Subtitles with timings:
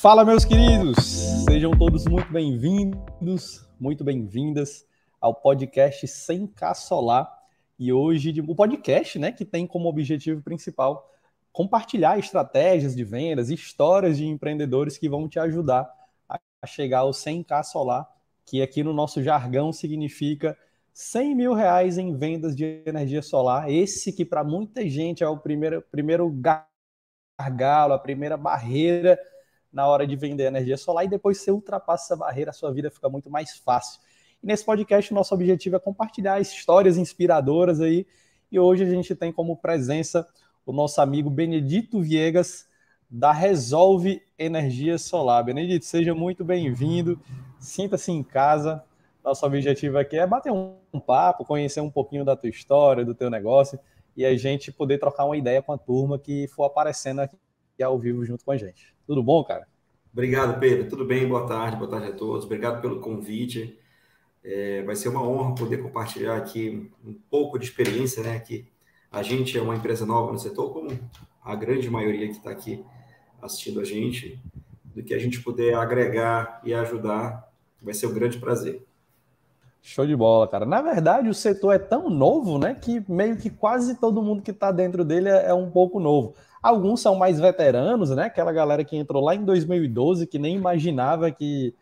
[0.00, 0.98] Fala, meus queridos!
[1.48, 4.86] Sejam todos muito bem-vindos, muito bem-vindas
[5.18, 7.32] ao podcast 100K Solar.
[7.78, 11.10] E hoje, o podcast, né, que tem como objetivo principal
[11.50, 15.90] compartilhar estratégias de vendas, histórias de empreendedores que vão te ajudar
[16.28, 18.06] a chegar ao 100K Solar,
[18.44, 20.56] que aqui no nosso jargão significa
[20.92, 23.70] 100 mil reais em vendas de energia solar.
[23.70, 26.30] Esse que para muita gente é o primeiro, primeiro
[27.38, 29.18] gargalo, a primeira barreira
[29.72, 32.90] na hora de vender energia solar e depois você ultrapassa essa barreira, a sua vida
[32.90, 34.00] fica muito mais fácil.
[34.42, 38.06] E nesse podcast, o nosso objetivo é compartilhar histórias inspiradoras aí.
[38.50, 40.26] E hoje a gente tem como presença
[40.64, 42.66] o nosso amigo Benedito Viegas,
[43.08, 45.44] da Resolve Energia Solar.
[45.44, 47.20] Benedito, seja muito bem-vindo,
[47.58, 48.82] sinta-se em casa.
[49.24, 53.30] Nosso objetivo aqui é bater um, papo, conhecer um pouquinho da tua história, do teu
[53.30, 53.78] negócio
[54.16, 57.36] e a gente poder trocar uma ideia com a turma que for aparecendo aqui
[57.82, 58.94] ao vivo junto com a gente.
[59.06, 59.66] Tudo bom, cara?
[60.12, 60.88] Obrigado, Pedro.
[60.88, 61.28] Tudo bem?
[61.28, 62.44] Boa tarde, boa tarde a todos.
[62.44, 63.78] Obrigado pelo convite.
[64.42, 68.38] É, vai ser uma honra poder compartilhar aqui um pouco de experiência, né?
[68.38, 68.66] Que
[69.10, 70.88] a gente é uma empresa nova no setor, como
[71.42, 72.84] a grande maioria que está aqui
[73.42, 74.40] assistindo a gente,
[74.84, 77.52] do que a gente puder agregar e ajudar,
[77.82, 78.82] vai ser um grande prazer.
[79.88, 80.66] Show de bola, cara.
[80.66, 84.50] Na verdade, o setor é tão novo, né, que meio que quase todo mundo que
[84.50, 86.34] está dentro dele é, é um pouco novo.
[86.60, 88.24] Alguns são mais veteranos, né?
[88.24, 91.72] Aquela galera que entrou lá em 2012, que nem imaginava que,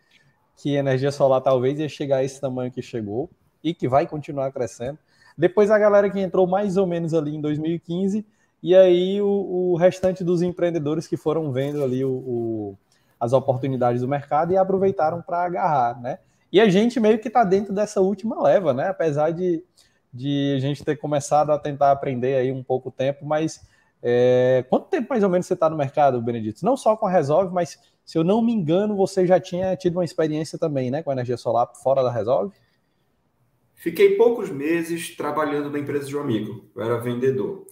[0.54, 3.30] que energia solar talvez ia chegar a esse tamanho que chegou
[3.62, 4.98] e que vai continuar crescendo.
[5.36, 8.26] Depois a galera que entrou mais ou menos ali em 2015,
[8.62, 12.78] e aí o, o restante dos empreendedores que foram vendo ali o, o,
[13.18, 16.18] as oportunidades do mercado e aproveitaram para agarrar, né?
[16.54, 18.86] E a gente meio que está dentro dessa última leva, né?
[18.86, 19.64] Apesar de,
[20.12, 23.60] de a gente ter começado a tentar aprender aí um pouco tempo, mas
[24.00, 26.64] é, quanto tempo mais ou menos você está no mercado, Benedito?
[26.64, 29.96] Não só com a Resolve, mas se eu não me engano, você já tinha tido
[29.96, 32.54] uma experiência também, né, com a energia solar fora da Resolve?
[33.74, 37.66] Fiquei poucos meses trabalhando na empresa de um amigo, eu era vendedor.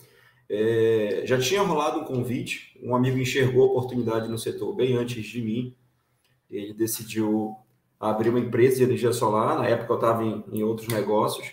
[0.50, 5.25] É, já tinha rolado um convite, um amigo enxergou a oportunidade no setor bem antes
[5.25, 5.76] de mim,
[6.50, 7.61] ele decidiu
[8.10, 11.52] abrir uma empresa de energia solar, na época eu estava em, em outros negócios,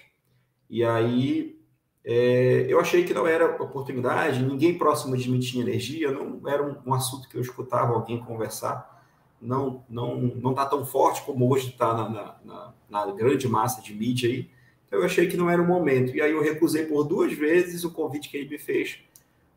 [0.69, 1.59] e aí
[2.03, 6.63] é, eu achei que não era oportunidade, ninguém próximo de mim tinha energia, não era
[6.63, 8.97] um, um assunto que eu escutava alguém conversar,
[9.39, 13.81] não não não está tão forte como hoje está na, na, na, na, grande massa
[13.81, 14.49] de mídia aí.
[14.87, 16.15] Então eu achei que não era o momento.
[16.15, 18.99] E aí eu recusei por duas vezes o convite que ele me fez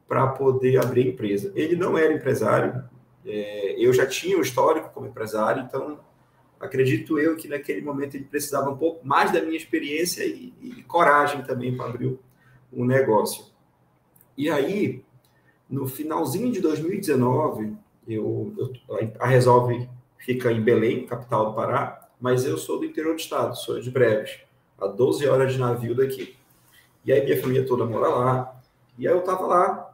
[0.06, 1.52] para poder abrir a empresa.
[1.56, 2.84] Ele não era empresário,
[3.25, 5.98] é, eu já tinha o um histórico como empresário, então
[6.62, 10.83] acredito eu que naquele momento ele precisava um pouco mais da minha experiência e, e
[10.84, 12.17] coragem também para abrir
[12.73, 13.47] um negócio.
[14.39, 15.05] E aí,
[15.69, 18.73] no finalzinho de 2019, eu, eu,
[19.19, 23.56] a Resolve fica em Belém, capital do Pará, mas eu sou do interior do estado,
[23.56, 24.39] sou de Breves,
[24.81, 26.37] a 12 horas de navio daqui.
[27.05, 28.62] E aí minha família toda mora lá.
[28.97, 29.91] E aí eu estava lá,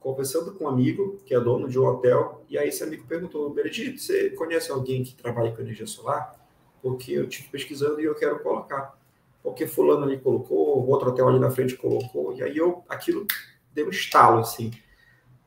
[0.00, 3.50] conversando com um amigo, que é dono de um hotel, e aí esse amigo perguntou,
[3.50, 6.34] Benedito, você conhece alguém que trabalha com energia solar?
[6.82, 8.98] Porque eu estive pesquisando e eu quero colocar
[9.42, 13.26] porque fulano ali colocou, outro hotel ali na frente colocou, e aí eu, aquilo
[13.72, 14.70] deu um estalo, assim,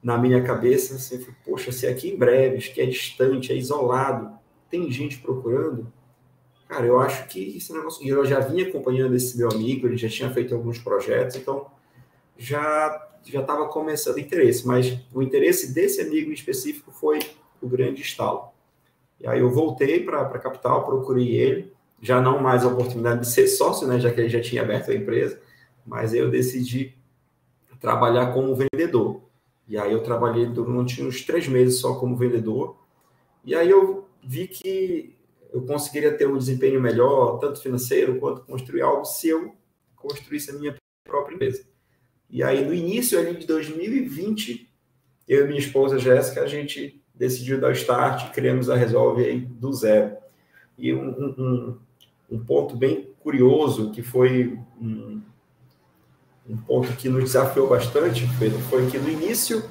[0.02, 4.38] na minha cabeça, assim, falei, poxa, se aqui em Breves, que é distante, é isolado,
[4.70, 5.92] tem gente procurando,
[6.68, 9.98] cara, eu acho que esse negócio, e eu já vinha acompanhando esse meu amigo, ele
[9.98, 11.68] já tinha feito alguns projetos, então
[12.38, 17.20] já já estava começando interesse, mas o interesse desse amigo em específico foi
[17.62, 18.50] o grande estalo.
[19.20, 23.28] E aí eu voltei para a capital, procurei ele, já não mais a oportunidade de
[23.28, 25.40] ser sócio, né, já que ele já tinha aberto a empresa,
[25.86, 26.98] mas eu decidi
[27.80, 29.22] trabalhar como vendedor.
[29.68, 32.76] E aí eu trabalhei durante uns três meses só como vendedor,
[33.46, 35.16] e aí eu vi que
[35.54, 39.56] eu conseguiria ter um desempenho melhor, tanto financeiro quanto construir algo, se eu
[39.96, 41.73] construísse a minha própria empresa.
[42.30, 44.70] E aí, no início ali de 2020,
[45.28, 49.40] eu e minha esposa Jéssica, a gente decidiu dar o start, criamos a Resolve aí
[49.40, 50.18] do zero.
[50.78, 51.80] E um, um,
[52.32, 55.22] um ponto bem curioso, que foi um,
[56.50, 59.64] um ponto que nos desafiou bastante, Pedro, foi que no início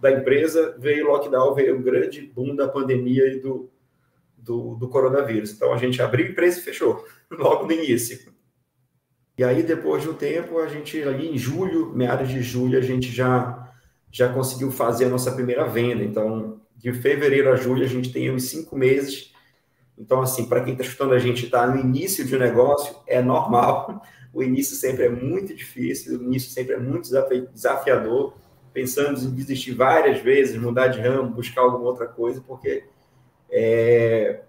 [0.00, 3.70] da empresa veio o lockdown, veio o grande boom da pandemia e do,
[4.36, 5.52] do, do coronavírus.
[5.52, 8.34] Então a gente abriu a empresa e fechou, logo no início.
[9.38, 12.82] E aí, depois de um tempo, a gente, ali em julho, meados de julho, a
[12.82, 13.70] gente já,
[14.10, 16.02] já conseguiu fazer a nossa primeira venda.
[16.02, 19.34] Então, de fevereiro a julho, a gente tem uns cinco meses
[19.98, 23.22] então, assim, para quem está escutando a gente está no início de um negócio, é
[23.22, 24.02] normal.
[24.36, 27.08] O início sempre é muito difícil, o início sempre é muito
[27.54, 28.34] desafiador,
[28.70, 32.84] pensamos em desistir várias vezes, mudar de ramo, buscar alguma outra coisa, porque
[33.50, 34.42] é,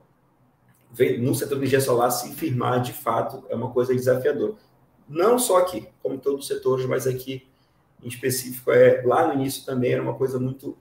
[1.21, 4.55] no setor de energia solar se firmar de fato é uma coisa desafiadora.
[5.07, 7.47] Não só aqui, como todos os setores, mas aqui
[8.03, 10.77] em específico, é, lá no início também era uma coisa muito,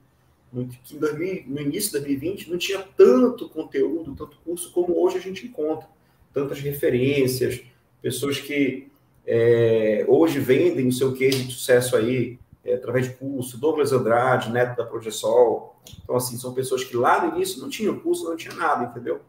[0.51, 5.17] muito que 2000, no início de 2020 não tinha tanto conteúdo, tanto curso como hoje
[5.17, 5.87] a gente encontra,
[6.33, 7.61] tantas referências,
[8.01, 8.87] pessoas que
[9.25, 14.51] é, hoje vendem o seu case de sucesso aí é, através de curso, Douglas Andrade,
[14.51, 18.35] neto da Progesol, então assim, são pessoas que lá no início não tinham curso, não
[18.35, 19.21] tinha nada, entendeu?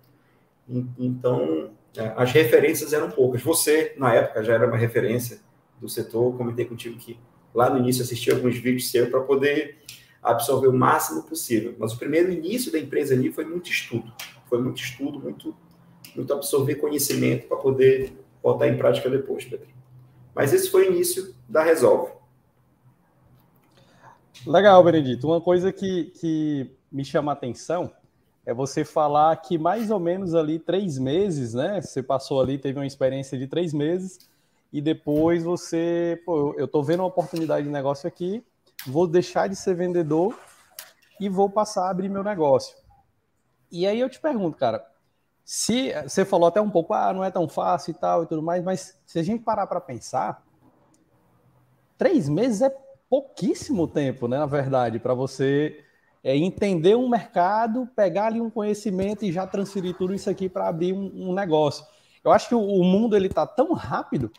[0.98, 1.70] Então,
[2.16, 3.42] as referências eram poucas.
[3.42, 5.40] Você, na época, já era uma referência
[5.80, 7.18] do setor, comentei contigo que
[7.54, 9.78] lá no início assisti alguns vídeos seus para poder
[10.22, 11.74] absorver o máximo possível.
[11.78, 14.12] Mas o primeiro início da empresa ali foi muito estudo.
[14.48, 15.56] Foi muito estudo, muito,
[16.14, 18.12] muito absorver conhecimento para poder
[18.42, 19.68] botar em prática depois, Pedro.
[20.34, 22.12] Mas esse foi o início da Resolve.
[24.46, 25.26] Legal, Benedito.
[25.26, 27.92] Uma coisa que, que me chama a atenção
[28.48, 31.82] é você falar que mais ou menos ali três meses, né?
[31.82, 34.26] Você passou ali, teve uma experiência de três meses,
[34.72, 38.42] e depois você, pô, eu tô vendo uma oportunidade de negócio aqui,
[38.86, 40.34] vou deixar de ser vendedor
[41.20, 42.74] e vou passar a abrir meu negócio.
[43.70, 44.82] E aí eu te pergunto, cara,
[45.44, 48.42] se você falou até um pouco, ah, não é tão fácil e tal e tudo
[48.42, 50.42] mais, mas se a gente parar para pensar,
[51.98, 52.74] três meses é
[53.10, 54.38] pouquíssimo tempo, né?
[54.38, 55.84] Na verdade, para você
[56.28, 60.68] é entender um mercado, pegar ali um conhecimento e já transferir tudo isso aqui para
[60.68, 61.86] abrir um, um, negócio.
[62.22, 64.30] Eu acho que o, o mundo ele está tão rápido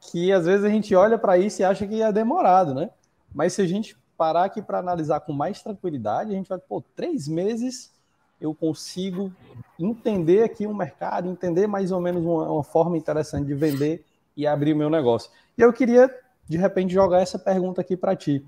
[0.00, 2.88] que às vezes a gente olha para isso e acha que é demorado, né?
[3.34, 6.82] Mas se a gente parar aqui para analisar com mais tranquilidade, a gente vai, pô,
[6.94, 7.92] três meses
[8.40, 9.30] eu consigo
[9.78, 14.02] entender aqui um mercado, entender mais ou menos uma, uma forma interessante de vender
[14.34, 15.30] e abrir o meu negócio.
[15.58, 16.10] E eu queria,
[16.48, 18.42] de repente, jogar essa pergunta aqui para ti.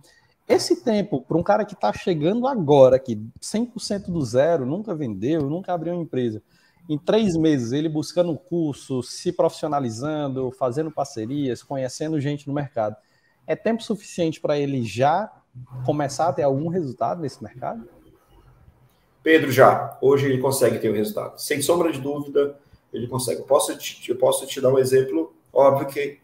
[0.49, 5.43] Esse tempo, para um cara que está chegando agora aqui, 100% do zero, nunca vendeu,
[5.43, 6.43] nunca abriu uma empresa,
[6.89, 12.97] em três meses, ele buscando um curso, se profissionalizando, fazendo parcerias, conhecendo gente no mercado,
[13.47, 15.31] é tempo suficiente para ele já
[15.85, 17.87] começar a ter algum resultado nesse mercado?
[19.23, 19.99] Pedro, já.
[20.00, 21.39] Hoje ele consegue ter um resultado.
[21.39, 22.59] Sem sombra de dúvida,
[22.91, 23.41] ele consegue.
[23.41, 26.19] Eu posso te, eu posso te dar um exemplo, óbvio que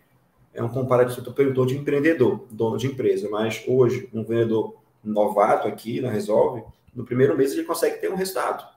[0.55, 5.67] é um comparativo, estou perguntando de empreendedor, dono de empresa, mas hoje, um vendedor novato
[5.67, 6.63] aqui na Resolve,
[6.95, 8.73] no primeiro mês ele consegue ter um resultado.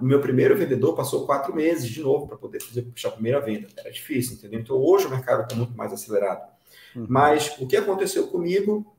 [0.00, 3.68] Meu primeiro vendedor passou quatro meses de novo para poder fazer puxar a primeira venda.
[3.76, 4.60] Era difícil, entendeu?
[4.60, 6.50] Então hoje o mercado está muito mais acelerado.
[6.96, 7.06] Uhum.
[7.08, 8.94] Mas o que aconteceu comigo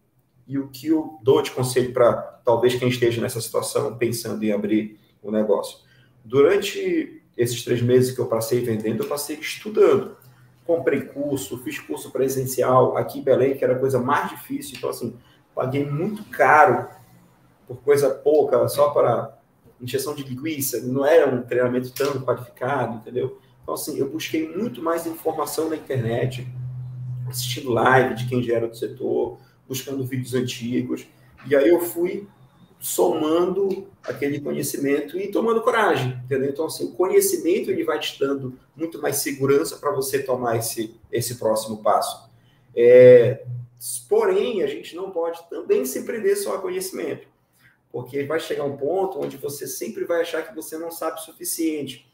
[0.47, 2.13] e o que eu dou de conselho para
[2.44, 5.79] talvez quem esteja nessa situação pensando em abrir o negócio.
[6.23, 10.15] Durante esses três meses que eu passei vendendo, eu passei estudando
[10.65, 14.75] comprei curso, fiz curso presencial aqui em Belém, que era a coisa mais difícil.
[14.77, 15.15] Então, assim,
[15.53, 16.88] paguei muito caro
[17.67, 19.38] por coisa pouca, só para
[19.79, 20.81] injeção de linguiça.
[20.81, 23.39] Não era um treinamento tão qualificado, entendeu?
[23.62, 26.47] Então, assim, eu busquei muito mais informação na internet,
[27.27, 31.07] assistindo live de quem já era do setor, buscando vídeos antigos.
[31.47, 32.27] E aí eu fui
[32.86, 36.52] somando aquele conhecimento e tomando coragem, entendeu?
[36.52, 40.96] Então, assim, o conhecimento ele vai te dando muito mais segurança para você tomar esse,
[41.12, 42.30] esse próximo passo.
[42.76, 43.44] É,
[44.08, 47.28] porém, a gente não pode também se prender só a conhecimento,
[47.92, 51.24] porque vai chegar um ponto onde você sempre vai achar que você não sabe o
[51.24, 52.08] suficiente.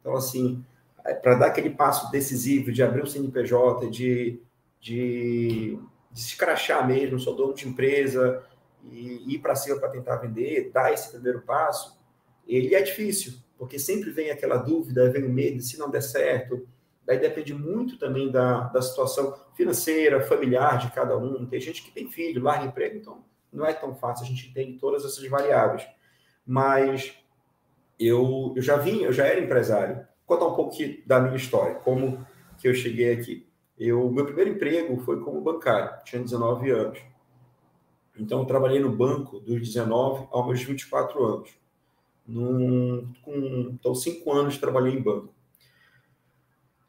[0.00, 0.64] Então, assim,
[1.04, 4.40] é, para dar aquele passo decisivo de abrir um CNPJ, de,
[4.80, 5.78] de,
[6.10, 8.42] de se crachar mesmo, sou dono de empresa,
[8.90, 11.98] e ir para cima para tentar vender, dar esse primeiro passo,
[12.46, 16.66] ele é difícil, porque sempre vem aquela dúvida, vem o medo, se não der certo.
[17.04, 21.46] Daí depende muito também da, da situação financeira, familiar de cada um.
[21.46, 24.78] Tem gente que tem filho, larga emprego, então não é tão fácil, a gente entende
[24.78, 25.86] todas essas variáveis.
[26.46, 27.16] Mas
[27.98, 29.96] eu, eu já vim, eu já era empresário.
[30.26, 30.76] Vou contar um pouco
[31.06, 32.26] da minha história, como
[32.58, 33.46] que eu cheguei aqui.
[33.78, 36.98] Eu, meu primeiro emprego foi como bancário, tinha 19 anos.
[38.18, 41.50] Então, eu trabalhei no banco dos 19 aos meus 24 anos.
[42.26, 45.34] Num, com, então, cinco anos trabalhei em banco.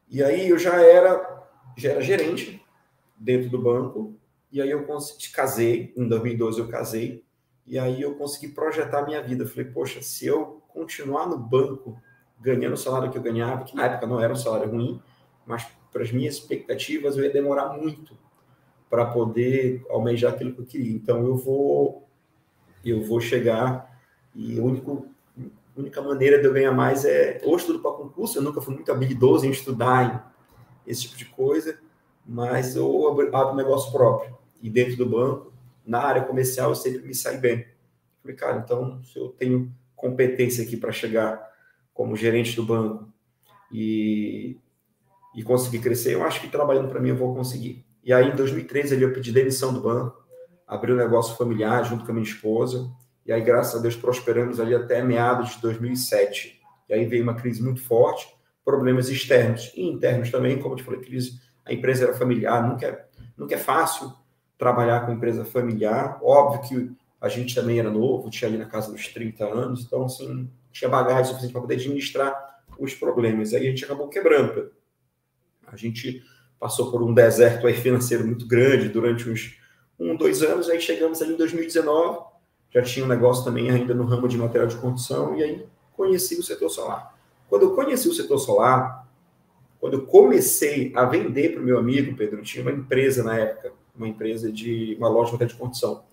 [0.08, 2.62] E aí eu já era, já era gerente
[3.16, 4.14] dentro do banco.
[4.52, 7.24] E aí eu consegui, casei, em 2012 eu casei.
[7.66, 9.46] E aí eu consegui projetar a minha vida.
[9.46, 12.00] falei, poxa, se eu continuar no banco
[12.40, 15.02] ganhando o salário que eu ganhava, que na época não era um salário ruim,
[15.44, 18.16] mas para as minhas expectativas eu ia demorar muito
[18.88, 20.94] para poder almejar aquilo que eu queria.
[20.94, 22.06] Então eu vou
[22.84, 24.00] eu vou chegar
[24.34, 28.60] e a única maneira de eu ganhar mais é ou estudo para concurso, eu nunca
[28.60, 30.32] fui muito habilidoso em estudar
[30.86, 31.78] em esse tipo de coisa,
[32.24, 34.36] mas eu abro um negócio próprio.
[34.62, 35.52] E dentro do banco,
[35.84, 37.66] na área comercial eu sempre me saí bem.
[38.22, 41.42] Falei, cara, então se eu tenho competência aqui para chegar
[41.94, 43.08] como gerente do banco
[43.72, 44.58] e,
[45.34, 47.85] e conseguir crescer, eu acho que trabalhando para mim eu vou conseguir.
[48.06, 50.24] E aí, em 2013, ali, eu pedi demissão do banco,
[50.64, 52.88] abri um negócio familiar junto com a minha esposa,
[53.26, 56.60] e aí, graças a Deus, prosperamos ali até meados de 2007.
[56.88, 58.32] E aí veio uma crise muito forte,
[58.64, 62.86] problemas externos e internos também, como eu te falei, crise, a empresa era familiar, nunca
[62.86, 64.12] é, nunca é fácil
[64.56, 66.20] trabalhar com empresa familiar.
[66.22, 70.04] Óbvio que a gente também era novo, tinha ali na casa dos 30 anos, então,
[70.04, 73.52] assim, tinha bagagem suficiente para poder administrar os problemas.
[73.52, 74.70] Aí a gente acabou quebrando.
[75.66, 76.22] A gente
[76.58, 79.58] passou por um deserto financeiro muito grande durante uns
[79.98, 82.20] um, dois anos, aí chegamos ali em 2019,
[82.70, 86.38] já tinha um negócio também ainda no ramo de material de construção, e aí conheci
[86.38, 87.14] o setor solar.
[87.48, 89.06] Quando eu conheci o setor solar,
[89.80, 93.72] quando eu comecei a vender para o meu amigo, Pedro, tinha uma empresa na época,
[93.94, 96.04] uma empresa de uma loja de material de construção.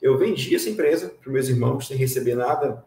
[0.00, 2.84] Eu vendi essa empresa para meus irmãos sem receber nada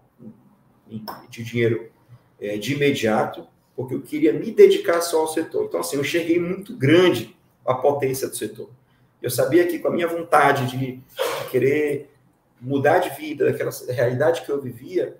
[1.30, 1.92] de dinheiro
[2.40, 3.46] é, de imediato,
[3.80, 5.64] porque eu queria me dedicar só ao setor.
[5.64, 7.34] Então, assim, eu enxerguei muito grande
[7.66, 8.70] a potência do setor.
[9.22, 11.02] Eu sabia que com a minha vontade de
[11.50, 12.12] querer
[12.60, 15.16] mudar de vida, daquela realidade que eu vivia,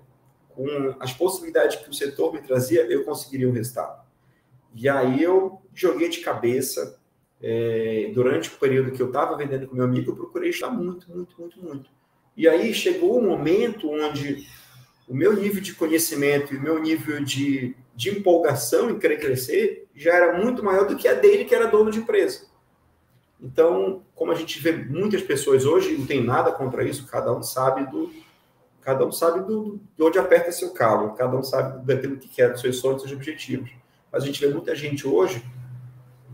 [0.50, 0.66] com
[1.00, 4.04] as possibilidades que o setor me trazia, eu conseguiria o resultado.
[4.74, 7.00] E aí eu joguei de cabeça.
[7.42, 11.10] É, durante o período que eu estava vendendo com meu amigo, eu procurei estar muito,
[11.10, 11.90] muito, muito, muito.
[12.36, 14.46] E aí chegou um momento onde
[15.10, 19.88] o meu nível de conhecimento e o meu nível de, de empolgação em querer crescer
[19.92, 22.46] já era muito maior do que a dele, que era dono de empresa.
[23.42, 27.42] Então, como a gente vê muitas pessoas hoje, não tem nada contra isso, cada um
[27.42, 28.08] sabe do
[28.82, 32.52] cada um sabe do, de onde aperta seu calo, cada um sabe daquilo que quer,
[32.52, 33.70] dos seus sonhos, dos seus objetivos.
[34.12, 35.44] Mas a gente vê muita gente hoje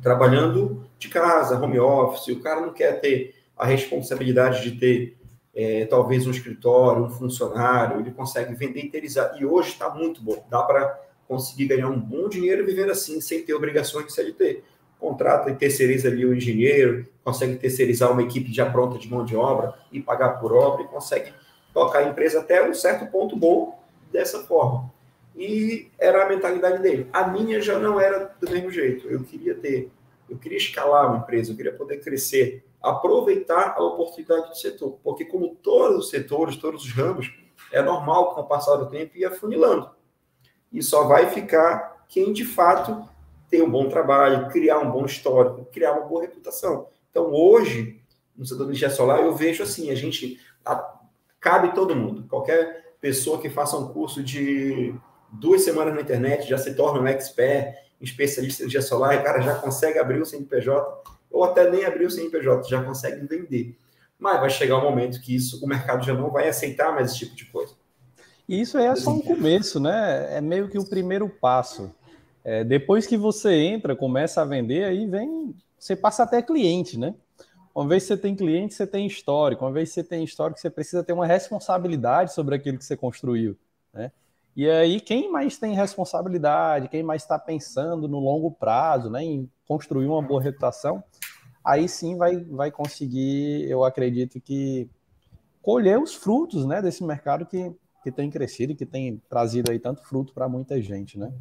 [0.03, 5.17] trabalhando de casa, home office, o cara não quer ter a responsabilidade de ter
[5.57, 9.35] é, talvez um escritório, um funcionário, ele consegue vender e terizar.
[9.41, 10.45] E hoje está muito bom.
[10.51, 14.63] Dá para conseguir ganhar um bom dinheiro vivendo assim, sem ter obrigações de CLT.
[15.01, 19.35] Contrata e terceiriza ali o engenheiro, consegue terceirizar uma equipe já pronta de mão de
[19.35, 21.33] obra e pagar por obra e consegue
[21.73, 23.79] tocar a empresa até um certo ponto bom
[24.13, 24.93] dessa forma.
[25.35, 27.09] E era a mentalidade dele.
[27.13, 29.09] A minha já não era do mesmo jeito.
[29.09, 29.91] Eu queria ter,
[30.29, 35.25] eu queria escalar uma empresa, eu queria poder crescer aproveitar a oportunidade do setor, porque
[35.25, 37.33] como todos os setores, todos os ramos,
[37.73, 39.91] é normal com o passar do tempo ir afunilando.
[40.73, 43.09] E só vai ficar quem de fato
[43.51, 46.89] tem um bom trabalho, criar um bom histórico, criar uma boa reputação.
[47.11, 48.01] Então hoje,
[48.37, 50.97] no setor de energia solar, eu vejo assim, a gente a,
[51.41, 54.95] cabe todo mundo, qualquer pessoa que faça um curso de
[55.33, 59.23] duas semanas na internet já se torna um expert, um especialista em energia solar, e
[59.23, 63.79] cara já consegue abrir o CNPJ ou até nem abrir o CNPJ, já consegue vender.
[64.19, 67.19] Mas vai chegar um momento que isso, o mercado já não vai aceitar mais esse
[67.19, 67.75] tipo de coisa.
[68.49, 70.37] E isso é só um começo, né?
[70.37, 71.93] É meio que o primeiro passo.
[72.45, 77.15] É, depois que você entra, começa a vender, aí vem, você passa até cliente, né?
[77.75, 79.65] Uma vez que você tem cliente, você tem histórico.
[79.65, 82.97] Uma vez que você tem histórico, você precisa ter uma responsabilidade sobre aquilo que você
[82.97, 83.57] construiu,
[83.93, 84.11] né?
[84.57, 89.51] E aí, quem mais tem responsabilidade, quem mais está pensando no longo prazo, né, em
[89.69, 91.05] construir uma boa reputação,
[91.63, 94.89] aí sim vai, vai conseguir, eu acredito que,
[95.67, 99.81] colher os frutos né, desse mercado que, que tem crescido e que tem trazido aí
[99.81, 101.19] tanto fruto para muita gente.
[101.19, 101.33] Né?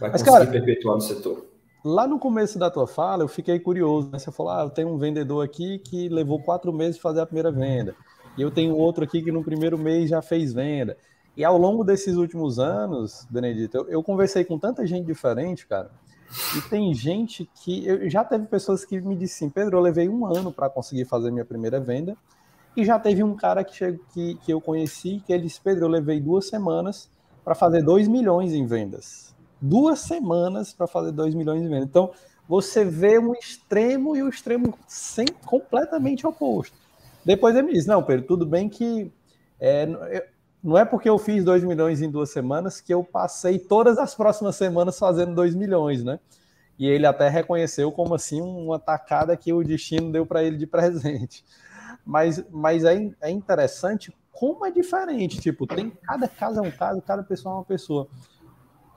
[0.00, 1.46] Vai Mas, conseguir cara, perpetuar no setor.
[1.84, 4.10] Lá no começo da tua fala, eu fiquei curioso.
[4.10, 4.18] Né?
[4.18, 7.26] Você falou: ah, eu tenho um vendedor aqui que levou quatro meses para fazer a
[7.26, 7.94] primeira venda.
[8.36, 10.96] E eu tenho outro aqui que no primeiro mês já fez venda.
[11.38, 15.88] E ao longo desses últimos anos, Benedito, eu, eu, conversei com tanta gente diferente, cara.
[16.56, 17.86] E tem gente que.
[17.86, 21.30] Eu, já teve pessoas que me disseram Pedro, eu levei um ano para conseguir fazer
[21.30, 22.16] minha primeira venda.
[22.76, 25.84] E já teve um cara que, chegou, que, que eu conheci que ele disse: Pedro,
[25.84, 27.08] eu levei duas semanas
[27.44, 29.32] para fazer 2 milhões em vendas.
[29.62, 31.88] Duas semanas para fazer 2 milhões em vendas.
[31.88, 32.10] Então,
[32.48, 36.76] você vê um extremo e o um extremo sem, completamente oposto.
[37.24, 39.12] Depois ele me disse: Não, Pedro, tudo bem que.
[39.60, 39.88] É,
[40.62, 44.14] não é porque eu fiz 2 milhões em duas semanas que eu passei todas as
[44.14, 46.18] próximas semanas fazendo 2 milhões, né?
[46.78, 50.66] E ele até reconheceu como assim uma tacada que o destino deu para ele de
[50.66, 51.44] presente.
[52.04, 55.40] Mas, mas é, é interessante como é diferente.
[55.40, 58.08] Tipo, tem cada caso é um caso, cada pessoa é uma pessoa.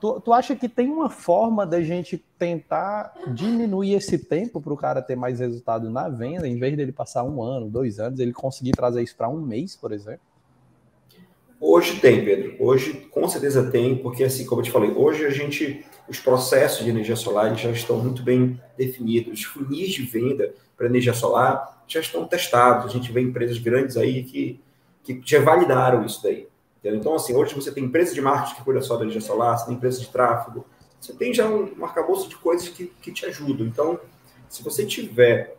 [0.00, 4.76] Tu, tu acha que tem uma forma da gente tentar diminuir esse tempo para o
[4.76, 8.32] cara ter mais resultado na venda, em vez dele passar um ano, dois anos, ele
[8.32, 10.31] conseguir trazer isso para um mês, por exemplo?
[11.64, 12.56] Hoje tem, Pedro.
[12.58, 16.84] Hoje, com certeza tem, porque assim, como eu te falei, hoje a gente, os processos
[16.84, 19.38] de energia solar já estão muito bem definidos.
[19.38, 22.86] Os funis de venda para energia solar já estão testados.
[22.86, 24.60] A gente vê empresas grandes aí que,
[25.04, 26.48] que já validaram isso daí.
[26.80, 26.98] Entendeu?
[26.98, 29.66] Então, assim, hoje você tem empresa de marketing que cuida só da energia solar, você
[29.66, 30.66] tem empresa de tráfego,
[31.00, 33.64] você tem já um arcabouço de coisas que, que te ajudam.
[33.64, 34.00] Então,
[34.48, 35.56] se você tiver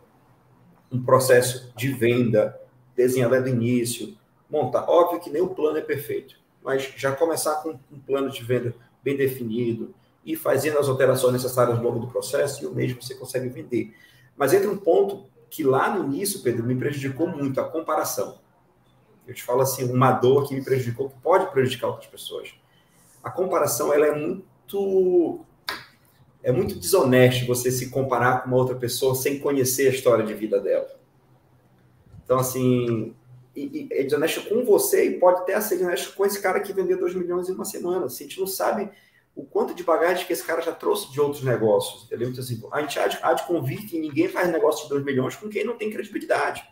[0.92, 2.60] um processo de venda
[2.94, 4.14] desenhado do início,
[4.50, 8.42] montar, óbvio que nem o plano é perfeito, mas já começar com um plano de
[8.42, 13.02] venda bem definido e fazendo as alterações necessárias ao longo do processo, e o mesmo
[13.02, 13.94] você consegue vender.
[14.36, 18.38] Mas entra um ponto que lá no início, Pedro, me prejudicou muito, a comparação.
[19.26, 22.54] Eu te falo assim, uma dor que me prejudicou, que pode prejudicar outras pessoas.
[23.22, 25.44] A comparação, ela é muito
[26.42, 30.34] é muito desonesto você se comparar com uma outra pessoa sem conhecer a história de
[30.34, 30.86] vida dela.
[32.22, 33.14] Então, assim,
[33.54, 36.72] e, e é desonesto com você e pode até ser desonesto com esse cara que
[36.72, 38.06] vendeu 2 milhões em uma semana.
[38.06, 38.90] Assim, a gente não sabe
[39.34, 42.04] o quanto de bagagem que esse cara já trouxe de outros negócios.
[42.04, 42.28] Entendeu?
[42.28, 45.04] Então, assim, a gente há de, há de convir que ninguém faz negócio de 2
[45.04, 46.64] milhões com quem não tem credibilidade.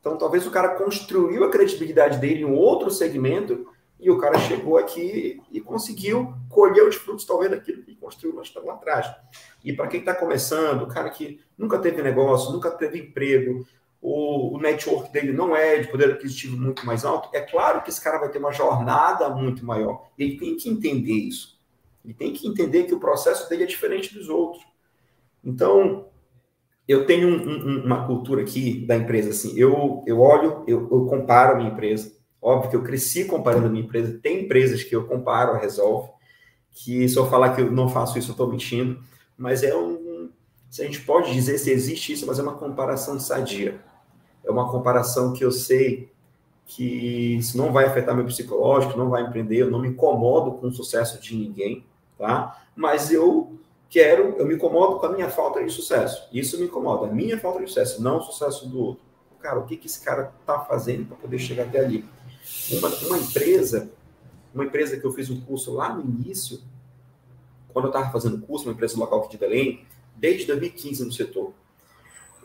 [0.00, 3.66] Então, talvez o cara construiu a credibilidade dele em outro segmento
[3.98, 8.74] e o cara chegou aqui e conseguiu colher os frutos, talvez, daquilo que construiu lá
[8.74, 9.06] atrás.
[9.64, 13.66] E para quem está começando, o cara que nunca teve negócio, nunca teve emprego,
[14.08, 17.90] o, o, network dele não é de poder aquisitivo muito mais alto, é claro que
[17.90, 20.06] esse cara vai ter uma jornada muito maior.
[20.16, 21.58] Ele tem que entender isso.
[22.04, 24.64] Ele tem que entender que o processo dele é diferente dos outros.
[25.42, 26.06] Então,
[26.86, 29.58] eu tenho um, um, uma cultura aqui da empresa assim.
[29.58, 32.12] Eu, eu olho, eu, eu, comparo a minha empresa.
[32.40, 34.20] Óbvio que eu cresci comparando a minha empresa.
[34.22, 36.10] Tem empresas que eu comparo a Resolve,
[36.70, 39.02] que se eu falar que eu não faço isso, eu estou mentindo.
[39.36, 40.30] Mas é um.
[40.70, 43.84] Se a gente pode dizer se existe isso, mas é uma comparação sadia.
[44.46, 46.10] É uma comparação que eu sei
[46.64, 50.66] que isso não vai afetar meu psicológico, não vai empreender, eu não me incomodo com
[50.66, 51.84] o sucesso de ninguém,
[52.18, 52.66] tá?
[52.74, 56.28] Mas eu quero, eu me incomodo com a minha falta de sucesso.
[56.32, 59.04] Isso me incomoda, a minha falta de sucesso, não o sucesso do outro.
[59.40, 62.04] Cara, o que, que esse cara está fazendo para poder chegar até ali?
[62.72, 63.90] Uma, uma empresa,
[64.52, 66.60] uma empresa que eu fiz um curso lá no início,
[67.72, 71.52] quando eu estava fazendo curso, uma empresa local aqui de Belém, desde 2015 no setor.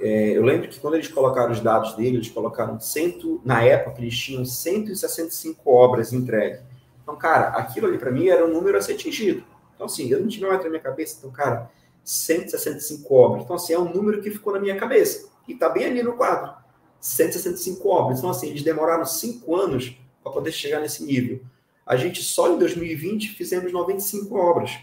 [0.02, 4.02] É, eu lembro que quando eles colocaram os dados dele, eles colocaram cento, na época
[4.02, 6.60] eles tinham 165 obras entregues.
[7.04, 9.44] Então, cara, aquilo ali para mim era um número a ser atingido.
[9.76, 11.18] Então, assim, eu não tinha mais na minha cabeça.
[11.20, 11.70] Então, cara,
[12.04, 13.44] 165 obras.
[13.44, 15.30] Então, assim, é um número que ficou na minha cabeça.
[15.48, 16.54] E tá bem ali no quadro.
[17.00, 18.20] 165 obras.
[18.20, 21.42] Então, assim, eles demoraram cinco anos para poder chegar nesse nível.
[21.86, 24.80] A gente só em 2020 fizemos 95 obras.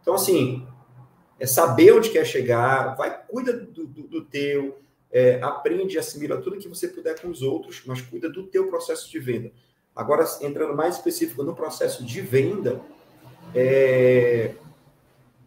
[0.00, 0.66] Então, assim,
[1.38, 4.78] é saber onde quer chegar, vai, cuida do, do, do teu,
[5.10, 9.10] é, aprende assimila tudo que você puder com os outros, mas cuida do teu processo
[9.10, 9.52] de venda.
[9.94, 12.80] Agora, entrando mais específico no processo de venda,
[13.54, 14.54] é,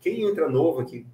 [0.02, 1.06] quem entra novo aqui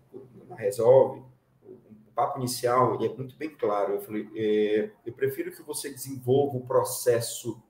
[0.48, 1.22] na Resolve,
[1.66, 3.94] o papo inicial ele é muito bem claro.
[3.94, 7.62] Eu falei, é, eu prefiro que você desenvolva o processo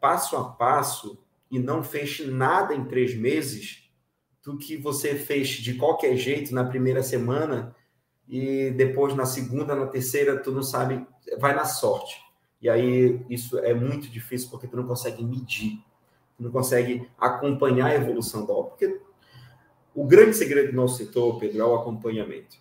[0.00, 1.18] passo a passo
[1.50, 3.79] e não feche nada em três meses
[4.44, 7.74] do que você feche de qualquer jeito na primeira semana
[8.28, 11.06] e depois na segunda, na terceira, tu não sabe,
[11.38, 12.16] vai na sorte.
[12.60, 15.82] E aí isso é muito difícil porque tu não consegue medir
[16.40, 18.70] não consegue acompanhar a evolução da obra.
[18.70, 19.00] Porque
[19.94, 22.56] o grande segredo do nosso setor, Pedro, é o acompanhamento.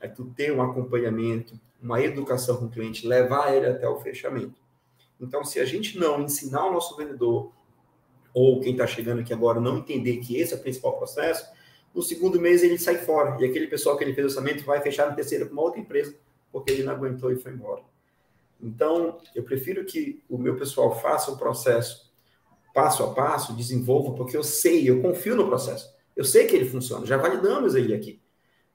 [0.00, 4.60] É tu ter um acompanhamento, uma educação com o cliente, levar ele até o fechamento.
[5.20, 7.52] Então, se a gente não ensinar o nosso vendedor,
[8.38, 11.46] ou quem está chegando aqui agora, não entender que esse é o principal processo,
[11.94, 13.36] no segundo mês ele sai fora.
[13.40, 15.80] E aquele pessoal que ele fez o orçamento vai fechar no terceiro com uma outra
[15.80, 16.14] empresa,
[16.52, 17.82] porque ele não aguentou e foi embora.
[18.60, 22.08] Então, eu prefiro que o meu pessoal faça o processo
[22.74, 25.92] passo a passo, desenvolvo, porque eu sei, eu confio no processo.
[26.14, 28.20] Eu sei que ele funciona, já validamos ele aqui.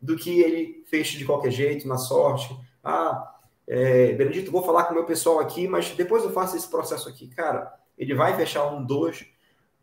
[0.02, 2.54] Do que ele feche de qualquer jeito, na sorte.
[2.84, 3.34] Ah,
[3.66, 7.08] é, Benedito, vou falar com o meu pessoal aqui, mas depois eu faço esse processo
[7.08, 7.30] aqui.
[7.30, 9.26] Cara, ele vai fechar um, dois.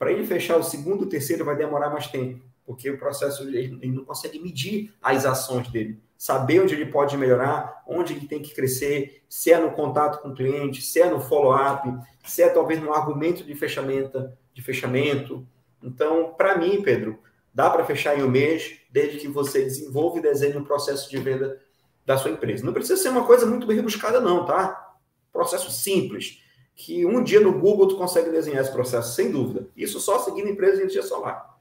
[0.01, 3.79] Para ele fechar o segundo, o terceiro, vai demorar mais tempo, porque o processo ele,
[3.83, 8.43] ele não consegue medir as ações dele saber onde ele pode melhorar, onde ele tem
[8.43, 11.91] que crescer, se é no contato com o cliente, se é no follow-up,
[12.27, 15.49] se é talvez no argumento de fechamento, de fechamento.
[15.83, 17.19] Então, para mim, Pedro,
[17.55, 21.17] dá para fechar em um mês, desde que você desenvolva e desenhe um processo de
[21.17, 21.59] venda
[22.05, 22.67] da sua empresa.
[22.67, 24.95] Não precisa ser uma coisa muito bem rebuscada, não, tá?
[25.33, 26.43] Processo simples,
[26.75, 29.67] que um dia no Google tu consegue desenhar esse processo, sem dúvida.
[29.77, 31.59] Isso só seguindo empresa de energia solar.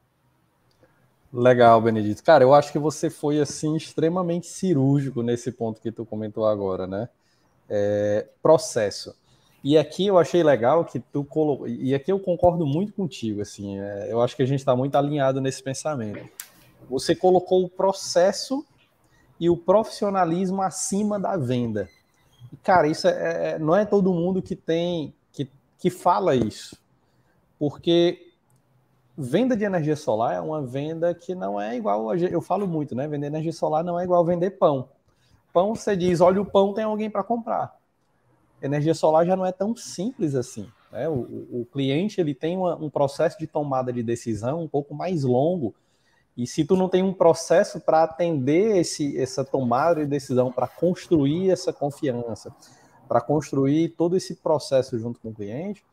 [1.31, 2.23] Legal, Benedito.
[2.23, 6.87] Cara, eu acho que você foi assim extremamente cirúrgico nesse ponto que tu comentou agora,
[6.87, 7.09] né?
[7.69, 9.13] É, processo.
[9.63, 13.77] E aqui eu achei legal que tu colocou, e aqui eu concordo muito contigo, assim,
[13.77, 16.27] é, eu acho que a gente está muito alinhado nesse pensamento.
[16.89, 18.65] Você colocou o processo
[19.39, 21.89] e o profissionalismo acima da venda.
[22.63, 26.77] Cara, isso é, é, não é todo mundo que tem, que, que fala isso.
[27.57, 28.33] Porque
[29.17, 33.07] venda de energia solar é uma venda que não é igual, eu falo muito, né?
[33.07, 34.89] Vender energia solar não é igual vender pão.
[35.51, 37.79] Pão, você diz, olha o pão, tem alguém para comprar
[38.61, 40.67] energia solar já não é tão simples assim.
[40.91, 41.07] Né?
[41.07, 45.23] O, o, cliente ele tem uma, um processo de tomada de decisão um pouco mais
[45.23, 45.73] longo.
[46.39, 50.69] E se tu não tem um processo para atender esse, essa tomada de decisão, para
[50.69, 52.55] construir essa confiança,
[53.09, 55.83] para construir todo esse processo junto com o cliente,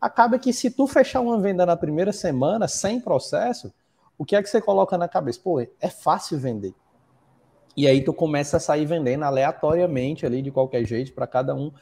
[0.00, 3.74] acaba que se tu fechar uma venda na primeira semana sem processo,
[4.16, 5.40] o que é que você coloca na cabeça?
[5.42, 6.72] Pô, é fácil vender.
[7.76, 11.72] E aí tu começa a sair vendendo aleatoriamente ali de qualquer jeito para cada um.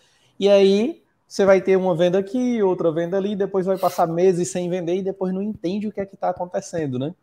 [0.40, 4.50] E aí você vai ter uma venda aqui, outra venda ali, depois vai passar meses
[4.50, 7.14] sem vender e depois não entende o que é que está acontecendo, né?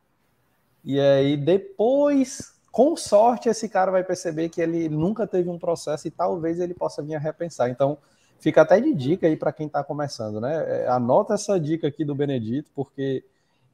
[0.84, 6.08] E aí depois, com sorte, esse cara vai perceber que ele nunca teve um processo
[6.08, 7.70] e talvez ele possa vir a repensar.
[7.70, 7.98] Então,
[8.40, 10.84] fica até de dica aí para quem está começando, né?
[10.84, 13.24] É, anota essa dica aqui do Benedito, porque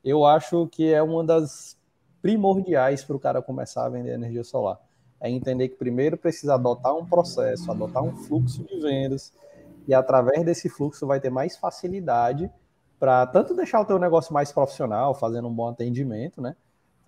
[0.04, 1.78] eu acho que é uma das
[2.22, 4.80] primordiais para o cara começar a vender energia solar
[5.20, 9.34] é entender que primeiro precisa adotar um processo, adotar um fluxo de vendas,
[9.88, 12.50] e através desse fluxo vai ter mais facilidade
[13.00, 16.56] para tanto deixar o teu negócio mais profissional, fazendo um bom atendimento, né?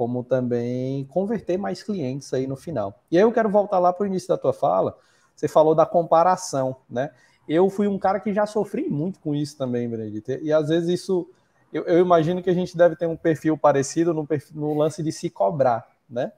[0.01, 3.03] Como também converter mais clientes aí no final.
[3.11, 4.97] E aí eu quero voltar lá para o início da tua fala.
[5.35, 7.11] Você falou da comparação, né?
[7.47, 10.31] Eu fui um cara que já sofri muito com isso também, Benedito.
[10.41, 11.29] E às vezes isso,
[11.71, 15.03] eu, eu imagino que a gente deve ter um perfil parecido no, perfil, no lance
[15.03, 16.31] de se cobrar, né?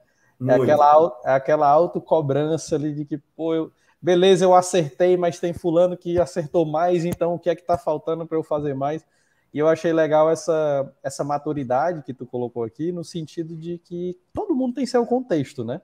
[0.46, 5.54] É aquela, é aquela autocobrança ali de que, pô, eu, beleza, eu acertei, mas tem
[5.54, 9.06] fulano que acertou mais, então o que é que tá faltando para eu fazer mais?
[9.54, 14.18] E eu achei legal essa, essa maturidade que tu colocou aqui, no sentido de que
[14.32, 15.80] todo mundo tem seu contexto, né?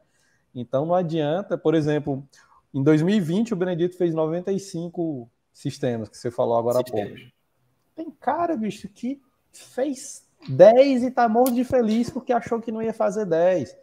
[0.53, 2.27] Então não adianta, por exemplo,
[2.75, 7.13] em 2020 o Benedito fez 95 sistemas, que você falou agora sistemas.
[7.13, 7.33] há pouco.
[7.95, 12.83] Tem cara, bicho, que fez 10 e tá morto de feliz porque achou que não
[12.83, 13.77] ia fazer 10.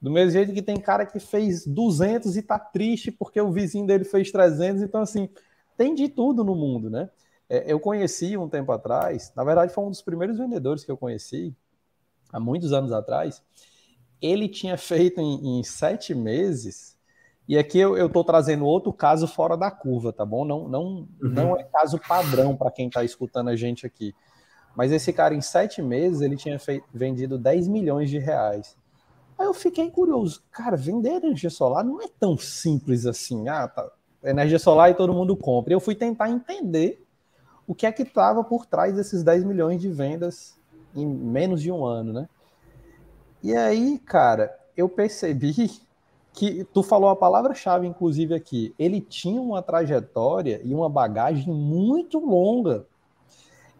[0.00, 3.86] Do mesmo jeito que tem cara que fez 200 e tá triste porque o vizinho
[3.86, 4.82] dele fez 300.
[4.82, 5.28] Então, assim,
[5.76, 7.10] tem de tudo no mundo, né?
[7.48, 10.96] É, eu conheci um tempo atrás, na verdade, foi um dos primeiros vendedores que eu
[10.96, 11.54] conheci,
[12.32, 13.42] há muitos anos atrás.
[14.20, 16.98] Ele tinha feito em, em sete meses,
[17.46, 20.44] e aqui eu estou trazendo outro caso fora da curva, tá bom?
[20.44, 21.08] Não, não, uhum.
[21.20, 24.14] não é caso padrão para quem está escutando a gente aqui.
[24.74, 28.76] Mas esse cara, em sete meses, ele tinha feito, vendido 10 milhões de reais.
[29.38, 33.48] Aí eu fiquei curioso, cara, vender energia solar não é tão simples assim.
[33.48, 33.88] Ah, tá,
[34.22, 35.72] energia solar e todo mundo compra.
[35.72, 37.03] Eu fui tentar entender
[37.66, 40.58] o que é que estava por trás desses 10 milhões de vendas
[40.94, 42.28] em menos de um ano, né?
[43.42, 45.70] E aí, cara, eu percebi
[46.32, 48.74] que tu falou a palavra-chave, inclusive, aqui.
[48.78, 52.86] Ele tinha uma trajetória e uma bagagem muito longa.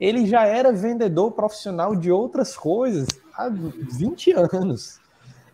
[0.00, 5.00] Ele já era vendedor profissional de outras coisas há 20 anos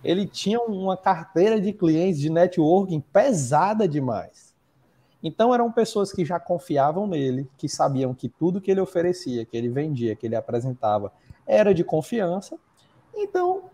[0.03, 4.50] ele tinha uma carteira de clientes de networking pesada demais.
[5.23, 9.57] Então eram pessoas que já confiavam nele, que sabiam que tudo que ele oferecia, que
[9.57, 11.13] ele vendia, que ele apresentava,
[11.47, 12.59] era de confiança.
[13.15, 13.65] Então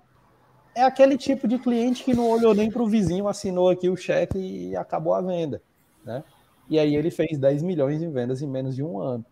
[0.74, 3.96] é aquele tipo de cliente que não olhou nem para o vizinho, assinou aqui o
[3.96, 5.62] cheque e acabou a venda,
[6.04, 6.24] né?
[6.68, 9.24] E aí ele fez 10 milhões em vendas em menos de um ano.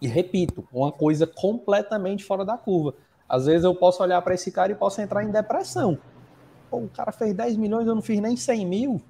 [0.00, 2.94] E repito, uma coisa completamente fora da curva.
[3.28, 5.98] Às vezes eu posso olhar para esse cara e posso entrar em depressão,
[6.74, 9.00] Pô, o cara fez 10 milhões, eu não fiz nem 100 mil.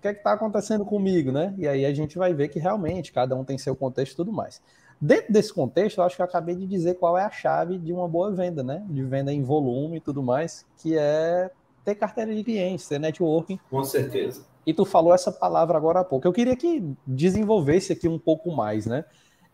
[0.00, 1.54] O que é que está acontecendo comigo, né?
[1.58, 4.32] E aí a gente vai ver que realmente cada um tem seu contexto e tudo
[4.32, 4.60] mais.
[5.00, 7.92] Dentro desse contexto, eu acho que eu acabei de dizer qual é a chave de
[7.92, 8.84] uma boa venda, né?
[8.88, 11.50] De venda em volume e tudo mais, que é
[11.84, 13.58] ter carteira de clientes, ter networking.
[13.70, 14.44] Com certeza.
[14.66, 16.26] E tu falou essa palavra agora há pouco.
[16.26, 19.04] Eu queria que desenvolvesse aqui um pouco mais, né?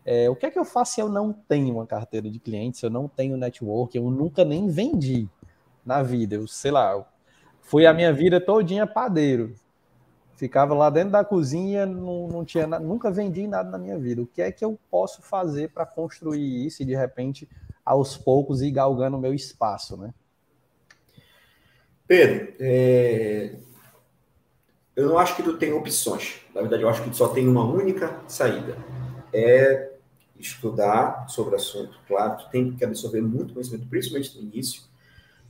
[0.05, 2.79] É, o que é que eu faço se eu não tenho uma carteira de clientes,
[2.79, 5.29] se eu não tenho network, eu nunca nem vendi?
[5.87, 6.35] na vida.
[6.35, 7.03] Eu sei lá,
[7.61, 9.55] fui a minha vida todinha padeiro.
[10.37, 14.21] Ficava lá dentro da cozinha, não, não tinha nunca vendi nada na minha vida.
[14.21, 17.49] O que é que eu posso fazer para construir isso e de repente,
[17.83, 20.13] aos poucos, ir galgando o meu espaço, né?
[22.05, 23.55] Pedro, é...
[24.95, 26.41] eu não acho que tu tem opções.
[26.53, 28.77] Na verdade, eu acho que tu só tem uma única saída.
[29.33, 29.91] É
[30.37, 31.99] estudar sobre o assunto.
[32.07, 34.83] Claro, tu tem que absorver muito conhecimento, principalmente no início,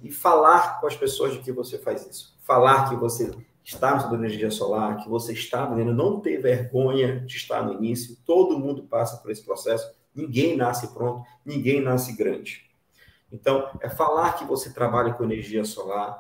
[0.02, 2.38] e falar com as pessoas de que você faz isso.
[2.41, 3.30] Falar que você
[3.67, 8.15] está de energia solar, que você está vendendo, não ter vergonha de estar no início.
[8.25, 9.93] Todo mundo passa por esse processo.
[10.15, 12.65] Ninguém nasce pronto, ninguém nasce grande.
[13.30, 16.17] Então, é falar que você trabalha com energia solar.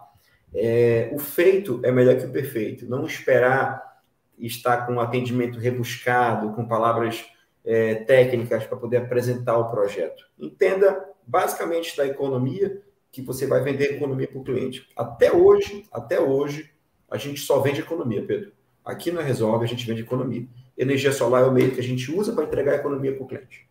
[0.53, 2.85] É, o feito é melhor que o perfeito.
[2.85, 4.01] Não esperar
[4.37, 7.25] estar com um atendimento rebuscado, com palavras
[7.63, 10.25] é, técnicas para poder apresentar o projeto.
[10.37, 14.85] Entenda basicamente da economia que você vai vender economia para o cliente.
[14.97, 16.69] Até hoje, até hoje,
[17.09, 18.51] a gente só vende economia, Pedro.
[18.83, 20.45] Aqui na Resolve a gente vende economia.
[20.77, 23.67] Energia solar é o meio que a gente usa para entregar economia para o cliente.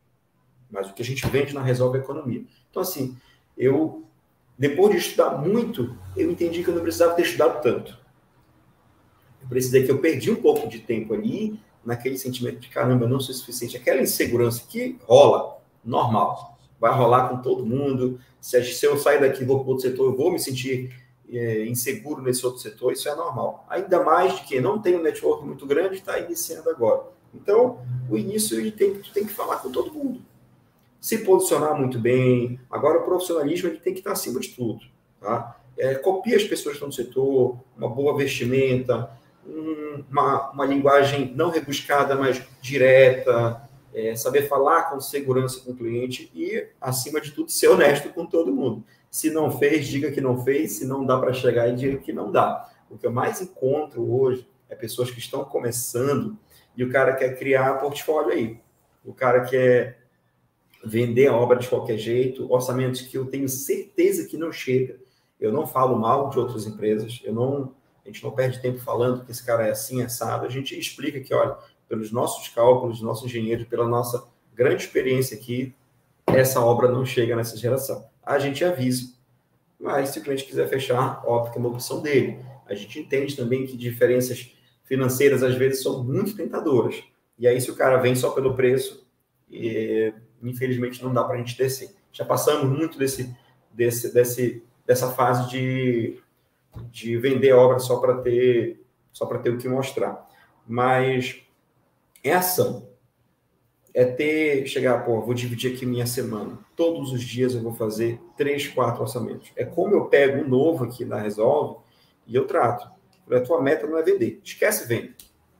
[0.70, 2.44] Mas o que a gente vende na Resolve é economia.
[2.70, 3.16] Então, assim,
[3.56, 4.04] eu,
[4.58, 7.96] depois de estudar muito, eu entendi que eu não precisava ter estudado tanto.
[9.40, 13.08] Eu precisei que eu perdi um pouco de tempo ali, naquele sentimento de caramba, eu
[13.08, 13.76] não sou suficiente.
[13.76, 16.58] Aquela insegurança que rola, normal.
[16.80, 18.20] Vai rolar com todo mundo.
[18.40, 20.92] Se, eu sair daqui e vou para outro setor, eu vou me sentir
[21.30, 23.66] é, inseguro nesse outro setor, isso é normal.
[23.68, 27.04] Ainda mais de que não tem um network muito grande está iniciando agora.
[27.34, 30.22] Então, o início ele tem, tu tem que falar com todo mundo.
[31.00, 32.58] Se posicionar muito bem.
[32.70, 34.80] Agora, o profissionalismo ele tem que estar acima de tudo.
[35.20, 35.60] Tá?
[35.76, 39.10] É, copia as pessoas que estão no setor, uma boa vestimenta,
[39.46, 45.76] um, uma, uma linguagem não rebuscada, mas direta, é, saber falar com segurança com o
[45.76, 48.84] cliente e, acima de tudo, ser honesto com todo mundo.
[49.16, 50.72] Se não fez, diga que não fez.
[50.72, 52.70] Se não dá para chegar, diga que não dá.
[52.90, 56.36] O que eu mais encontro hoje é pessoas que estão começando
[56.76, 58.60] e o cara quer criar portfólio aí.
[59.02, 60.02] O cara quer
[60.84, 64.98] vender a obra de qualquer jeito, orçamentos que eu tenho certeza que não chega.
[65.40, 67.74] Eu não falo mal de outras empresas, eu não,
[68.04, 70.44] a gente não perde tempo falando que esse cara é assim, assado.
[70.44, 71.56] A gente explica que, olha,
[71.88, 75.74] pelos nossos cálculos, nossos engenheiros, pela nossa grande experiência aqui,
[76.26, 79.14] essa obra não chega nessa geração a gente avisa.
[79.78, 82.40] Mas se o cliente quiser fechar, óbvio que é uma opção dele.
[82.66, 84.52] A gente entende também que diferenças
[84.84, 87.04] financeiras às vezes são muito tentadoras.
[87.38, 89.06] E aí, se o cara vem só pelo preço,
[89.48, 90.12] e,
[90.42, 91.94] infelizmente não dá para a gente descer.
[92.12, 93.36] Já passamos muito desse,
[93.72, 96.20] desse, desse, dessa fase de,
[96.90, 100.28] de vender obra só para ter só para ter o que mostrar.
[100.66, 101.42] Mas
[102.22, 102.86] essa
[103.96, 106.58] é ter, chegar, pô, vou dividir aqui minha semana.
[106.76, 109.50] Todos os dias eu vou fazer três, quatro orçamentos.
[109.56, 111.78] É como eu pego um novo aqui na Resolve
[112.26, 112.90] e eu trato.
[113.32, 114.38] A tua meta não é vender.
[114.44, 115.14] Esquece venda.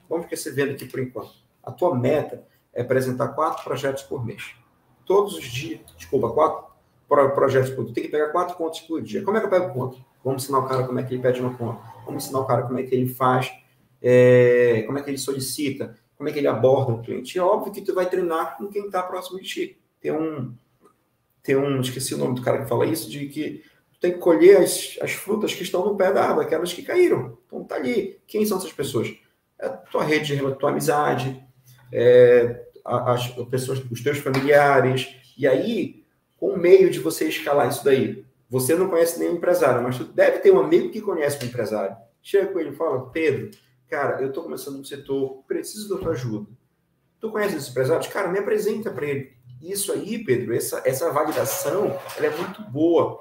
[0.07, 1.33] Vamos esquecer venda aqui por enquanto.
[1.63, 2.45] A tua meta
[2.75, 4.55] é apresentar quatro projetos por mês.
[5.07, 6.67] Todos os dias, desculpa, quatro
[7.35, 7.95] projetos por dia.
[7.95, 9.23] Tem que pegar quatro contas por dia.
[9.23, 9.97] Como é que eu pego conta?
[10.23, 11.81] Vamos ensinar o cara como é que ele pede uma conta.
[12.05, 13.51] Vamos ensinar o cara como é que ele faz,
[14.03, 17.39] é, como é que ele solicita como é que ele aborda o cliente.
[17.39, 19.79] É óbvio que tu vai treinar com quem está próximo de ti.
[20.01, 20.55] Tem um,
[21.43, 24.19] tem um, esqueci o nome do cara que fala isso, de que tu tem que
[24.19, 27.39] colher as, as frutas que estão no pé da árvore, aquelas que caíram.
[27.47, 28.19] Então tá ali.
[28.27, 29.15] Quem são essas pessoas?
[29.59, 31.43] É a tua rede de tua amizade,
[31.93, 35.15] é, as pessoas, os teus familiares.
[35.37, 36.05] E aí,
[36.37, 40.05] com o meio de você escalar isso daí, você não conhece nenhum empresário, mas tu
[40.05, 41.97] deve ter um amigo que conhece um empresário.
[42.23, 43.51] Chega com ele e fala, Pedro,
[43.89, 46.51] Cara, eu estou começando no setor, preciso da tua ajuda.
[47.21, 48.09] Tu conhece esses empresários?
[48.09, 49.33] Cara, me apresenta para ele.
[49.63, 53.21] Isso aí, Pedro, essa, essa validação, ela é muito boa.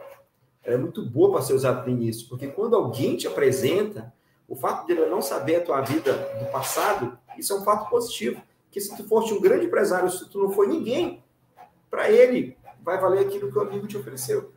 [0.64, 4.12] Ela é muito boa para ser usada no início, porque quando alguém te apresenta,
[4.48, 8.42] o fato dele não saber a tua vida do passado, isso é um fato positivo.
[8.72, 11.24] Que se tu fosse um grande empresário, se tu não foi ninguém,
[11.90, 14.52] para ele vai valer aquilo que o amigo te ofereceu.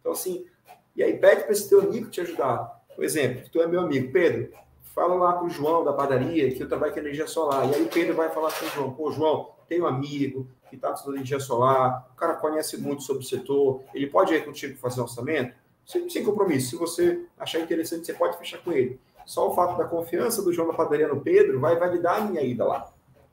[0.00, 0.46] Então, assim,
[0.94, 2.84] e aí pede para esse teu amigo te ajudar.
[2.94, 4.52] Por exemplo, tu é meu amigo, Pedro,
[4.94, 7.68] fala lá para o João da padaria que eu trabalho com energia solar.
[7.68, 10.76] E aí o Pedro vai falar com o João, pô, João, tem um amigo que
[10.76, 14.76] está estudando energia solar, o cara conhece muito sobre o setor, ele pode ir contigo
[14.78, 15.54] fazer um orçamento?
[15.86, 16.70] Sem, sem compromisso.
[16.70, 19.00] Se você achar interessante, você pode fechar com ele.
[19.24, 22.42] Só o fato da confiança do João da padaria no Pedro vai validar a minha
[22.42, 22.90] ida lá.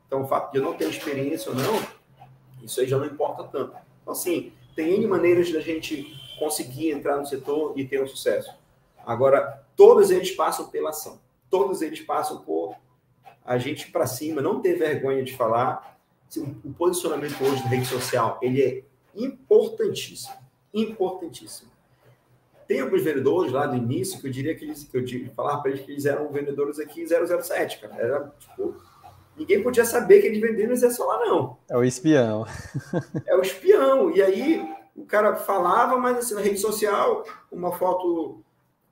[0.08, 1.82] Então, o fato de eu não ter experiência ou não,
[2.64, 3.76] isso aí já não importa tanto.
[4.02, 8.54] Então, assim, tem N maneiras da gente conseguir entrar no setor e ter um sucesso.
[9.06, 11.20] Agora, todos eles passam pela ação
[11.56, 12.76] todos eles passam por
[13.46, 15.98] a gente para cima, não ter vergonha de falar.
[16.66, 18.84] O posicionamento hoje da rede social, ele é
[19.16, 20.36] importantíssimo,
[20.74, 21.72] importantíssimo.
[22.68, 25.72] Tem alguns vendedores lá do início que eu diria que eles, que eu falar para
[25.72, 27.96] eles que eles eram vendedores aqui 007, cara.
[27.96, 28.76] Era tipo,
[29.38, 31.58] ninguém podia saber que eles vendiam no Zé Solar, não.
[31.70, 32.46] É o espião.
[33.26, 34.12] É o espião.
[34.14, 38.44] E aí o cara falava, mas assim, na rede social, uma foto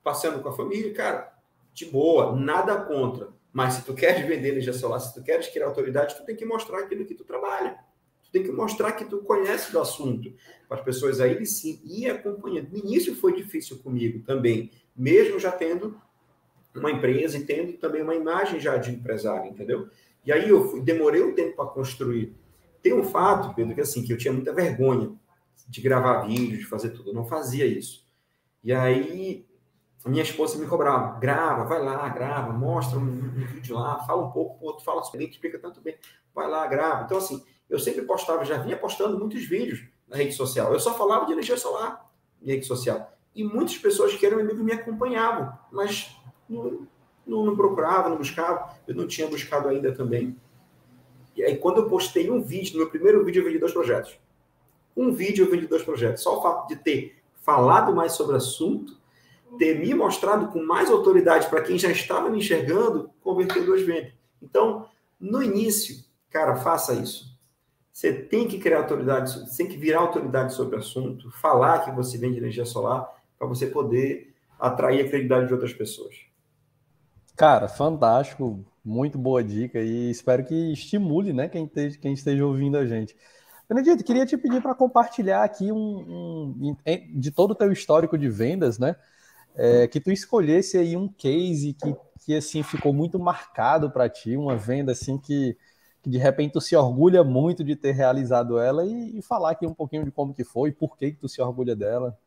[0.02, 1.33] passeando com a família, cara,
[1.74, 3.28] de boa, nada contra.
[3.52, 6.44] Mas se tu queres vender energia solar, se tu queres criar autoridade, tu tem que
[6.44, 7.76] mostrar aquilo que tu trabalha.
[8.22, 10.32] Tu tem que mostrar que tu conhece do assunto.
[10.68, 12.70] Para as pessoas aí sim ir acompanhando.
[12.70, 16.00] No início foi difícil comigo também, mesmo já tendo
[16.74, 19.88] uma empresa e tendo também uma imagem já de empresário, entendeu?
[20.24, 22.34] E aí eu fui, demorei um tempo para construir.
[22.82, 25.12] Tem um fato, Pedro, que assim, que eu tinha muita vergonha
[25.68, 27.10] de gravar vídeo, de fazer tudo.
[27.10, 28.04] Eu não fazia isso.
[28.62, 29.46] E aí
[30.08, 34.30] minha esposa me cobrava, grava, vai lá, grava, mostra um, um vídeo lá, fala um
[34.30, 35.96] pouco, tu fala super bem, explica tanto bem,
[36.34, 37.04] vai lá, grava.
[37.04, 40.72] Então, assim, eu sempre postava, já vinha postando muitos vídeos na rede social.
[40.72, 43.12] Eu só falava de energia solar na rede social.
[43.34, 46.14] E muitas pessoas que eram amigos me acompanhavam, mas
[46.48, 46.86] não,
[47.26, 48.68] não, não procuravam, não buscavam.
[48.86, 50.36] Eu não tinha buscado ainda também.
[51.34, 54.18] E aí, quando eu postei um vídeo, no meu primeiro vídeo eu vendi dois projetos.
[54.96, 56.22] Um vídeo eu vendi dois projetos.
[56.22, 58.96] Só o fato de ter falado mais sobre o assunto,
[59.56, 64.12] ter me mostrado com mais autoridade para quem já estava me enxergando, converteu duas vendas.
[64.42, 64.86] Então,
[65.18, 67.34] no início, cara, faça isso.
[67.92, 71.92] Você tem que criar autoridade, você tem que virar autoridade sobre o assunto, falar que
[71.92, 76.14] você vende energia solar, para você poder atrair a credibilidade de outras pessoas.
[77.36, 82.76] Cara, fantástico, muito boa dica e espero que estimule, né, quem, esteja, quem esteja ouvindo
[82.76, 83.16] a gente.
[83.68, 86.76] Benedito, queria te pedir para compartilhar aqui um, um,
[87.14, 88.94] de todo o teu histórico de vendas, né?
[89.56, 94.36] É, que tu escolhesse aí um case que, que assim ficou muito marcado para ti,
[94.36, 95.56] uma venda assim que,
[96.02, 99.64] que, de repente tu se orgulha muito de ter realizado ela e, e, falar aqui
[99.64, 102.18] um pouquinho de como que foi, por que, que tu se orgulha dela.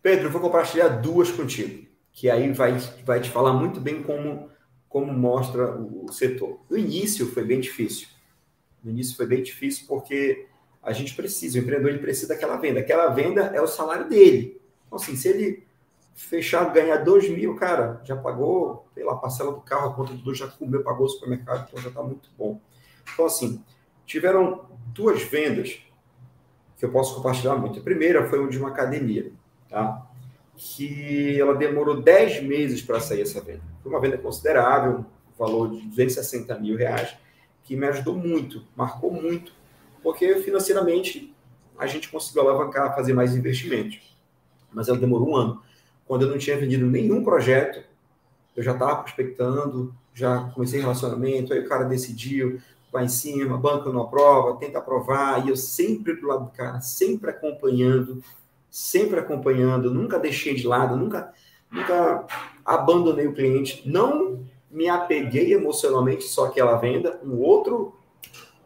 [0.00, 4.48] Pedro, vou compartilhar duas contigo, que aí vai, vai te falar muito bem como,
[4.88, 6.58] como mostra o setor.
[6.70, 8.08] O início foi bem difícil.
[8.82, 10.46] No início foi bem difícil porque
[10.82, 12.80] a gente precisa, o empreendedor ele precisa daquela venda.
[12.80, 14.60] Aquela venda é o salário dele.
[14.86, 15.64] Então, assim, se ele
[16.14, 20.46] fechar, ganhar dois mil, cara, já pagou, pela parcela do carro, a conta do já
[20.48, 22.60] comeu, pagou o supermercado, então já está muito bom.
[23.12, 23.62] Então, assim,
[24.06, 25.82] tiveram duas vendas
[26.76, 27.78] que eu posso compartilhar muito.
[27.78, 29.32] A primeira foi de uma academia,
[29.68, 30.06] tá?
[30.56, 33.62] Que ela demorou 10 meses para sair essa venda.
[33.82, 35.04] Foi uma venda considerável,
[35.38, 37.16] valor de 260 mil reais
[37.64, 39.52] que me ajudou muito, marcou muito,
[40.02, 41.34] porque financeiramente
[41.78, 44.00] a gente conseguiu alavancar, fazer mais investimentos.
[44.72, 45.62] Mas ela demorou um ano.
[46.06, 47.82] Quando eu não tinha vendido nenhum projeto,
[48.56, 52.60] eu já estava prospectando, já comecei relacionamento, aí o cara decidiu,
[52.92, 56.80] vai em cima, banco não aprova, tenta aprovar, e eu sempre do lado do cara,
[56.80, 58.22] sempre acompanhando,
[58.70, 61.32] sempre acompanhando, nunca deixei de lado, nunca,
[61.70, 62.26] nunca
[62.64, 67.94] abandonei o cliente, não me apeguei emocionalmente só àquela venda, um outro,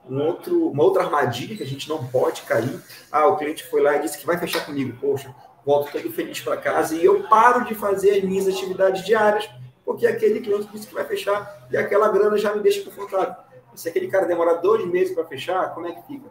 [0.09, 2.81] um outro, uma outra armadilha que a gente não pode cair.
[3.11, 4.97] Ah, o cliente foi lá e disse que vai fechar comigo.
[5.01, 5.35] Poxa,
[5.67, 9.51] volto todo feliz para casa e eu paro de fazer as minhas atividades diárias
[9.85, 13.35] porque aquele cliente disse que vai fechar e aquela grana já me deixa confortável.
[13.75, 16.29] Se aquele cara demorar dois meses para fechar, como é que fica?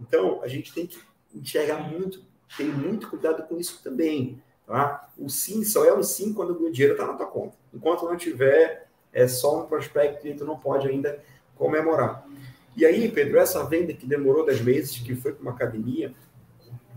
[0.00, 0.98] Então, a gente tem que
[1.34, 2.22] enxergar muito,
[2.56, 4.42] ter muito cuidado com isso também.
[4.66, 5.08] Tá?
[5.18, 7.56] O sim só é um sim quando o dinheiro está na tua conta.
[7.74, 11.22] Enquanto não tiver, é só um prospecto e tu não pode ainda
[11.54, 12.26] comemorar.
[12.76, 16.14] E aí, Pedro, essa venda que demorou 10 meses, que foi para uma academia,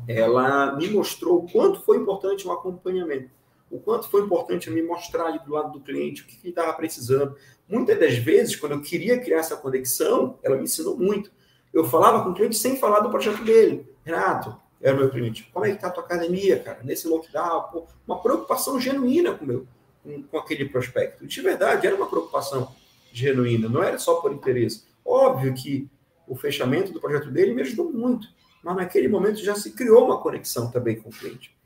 [0.09, 3.29] ela me mostrou o quanto foi importante o acompanhamento.
[3.69, 6.73] O quanto foi importante me mostrar ali do lado do cliente o que ele estava
[6.73, 7.35] precisando.
[7.67, 11.31] Muitas das vezes, quando eu queria criar essa conexão, ela me ensinou muito.
[11.71, 13.87] Eu falava com o cliente sem falar do projeto dele.
[14.03, 15.47] Renato, era meu cliente.
[15.53, 16.79] Como é que tá a tua academia, cara?
[16.83, 19.67] Nesse lockdown, pô, uma preocupação genuína com meu,
[20.03, 21.27] com, com, aquele prospecto.
[21.27, 22.73] De verdade, era uma preocupação
[23.13, 24.85] genuína, não era só por interesse.
[25.05, 25.87] Óbvio que
[26.27, 28.27] o fechamento do projeto dele me ajudou muito,
[28.63, 31.57] mas naquele momento já se criou uma conexão também com o cliente.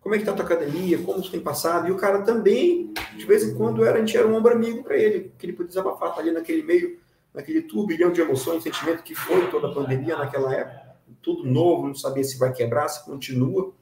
[0.00, 0.98] Como é que tá a tua academia?
[0.98, 1.88] Como você tem passado?
[1.88, 4.82] E o cara também, de vez em quando, era, a gente era um ombro amigo
[4.82, 6.98] para ele, que ele podia desabafar, tá ali naquele meio,
[7.34, 10.90] naquele turbilhão de emoções, sentimento que foi toda a pandemia naquela época
[11.22, 13.72] tudo novo, não sabia se vai quebrar, se continua.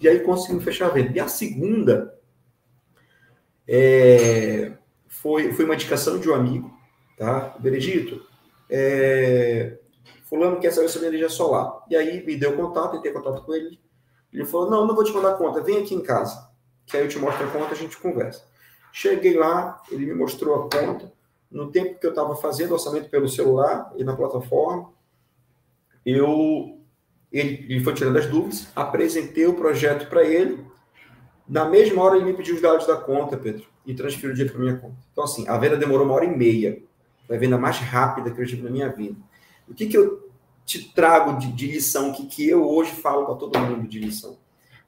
[0.00, 1.12] E aí conseguimos fechar a venda.
[1.14, 2.14] E a segunda
[3.66, 4.72] é,
[5.06, 6.72] foi, foi uma indicação de um amigo,
[7.16, 7.56] tá?
[7.58, 8.22] Benedito,
[8.68, 9.78] é,
[10.26, 11.84] fulano quer saber sobre energia solar.
[11.88, 13.80] E aí me deu contato, tentei contato com ele.
[14.32, 16.50] Ele falou, não, não vou te mandar conta, vem aqui em casa.
[16.84, 18.44] Que aí eu te mostro a conta, a gente conversa.
[18.92, 21.12] Cheguei lá, ele me mostrou a conta.
[21.50, 24.92] No tempo que eu estava fazendo orçamento pelo celular e na plataforma,
[26.04, 26.76] eu
[27.32, 30.64] ele, ele foi tirando as dúvidas, apresentei o projeto para ele.
[31.48, 34.54] Na mesma hora, ele me pediu os dados da conta, Pedro, e transferiu o dinheiro
[34.54, 34.96] para minha conta.
[35.12, 36.82] Então, assim, a venda demorou uma hora e meia.
[37.26, 39.16] Foi a venda mais rápida que eu tive na minha vida.
[39.68, 40.30] O que, que eu
[40.64, 43.98] te trago de, de lição, o que, que eu hoje falo para todo mundo de
[43.98, 44.38] lição?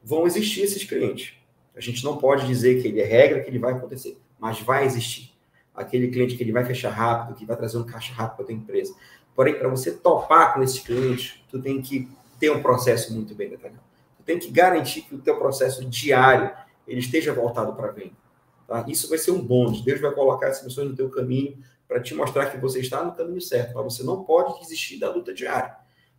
[0.02, 1.34] Vão existir esses clientes.
[1.76, 4.84] A gente não pode dizer que ele é regra, que ele vai acontecer, mas vai
[4.84, 5.32] existir.
[5.74, 8.46] Aquele cliente que ele vai fechar rápido, que vai trazer um caixa rápido para a
[8.46, 8.94] tua empresa.
[9.34, 12.08] Porém, para você topar com esses clientes, tu tem que
[12.40, 13.80] ter um processo muito bem detalhado.
[14.16, 16.50] Tu tem que garantir que o teu processo diário
[16.86, 18.16] ele esteja voltado para a venda.
[18.66, 18.84] Tá?
[18.88, 19.80] Isso vai ser um bônus.
[19.82, 21.56] Deus vai colocar essas pessoas no teu caminho
[21.88, 23.72] para te mostrar que você está no caminho certo.
[23.74, 25.74] Mas você não pode desistir da luta diária.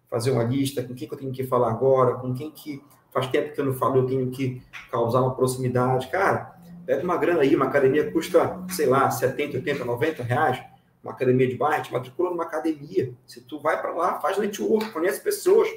[0.09, 3.27] Fazer uma lista, com quem que eu tenho que falar agora, com quem que faz
[3.27, 4.61] tempo que eu não falo, eu tenho que
[4.91, 6.07] causar uma proximidade.
[6.07, 10.63] Cara, pega uma grana aí, uma academia custa, sei lá, 70, 80, 90 reais
[11.03, 13.13] uma academia de bairro, te matricula numa academia.
[13.25, 15.69] Se tu vai para lá, faz network, conhece pessoas,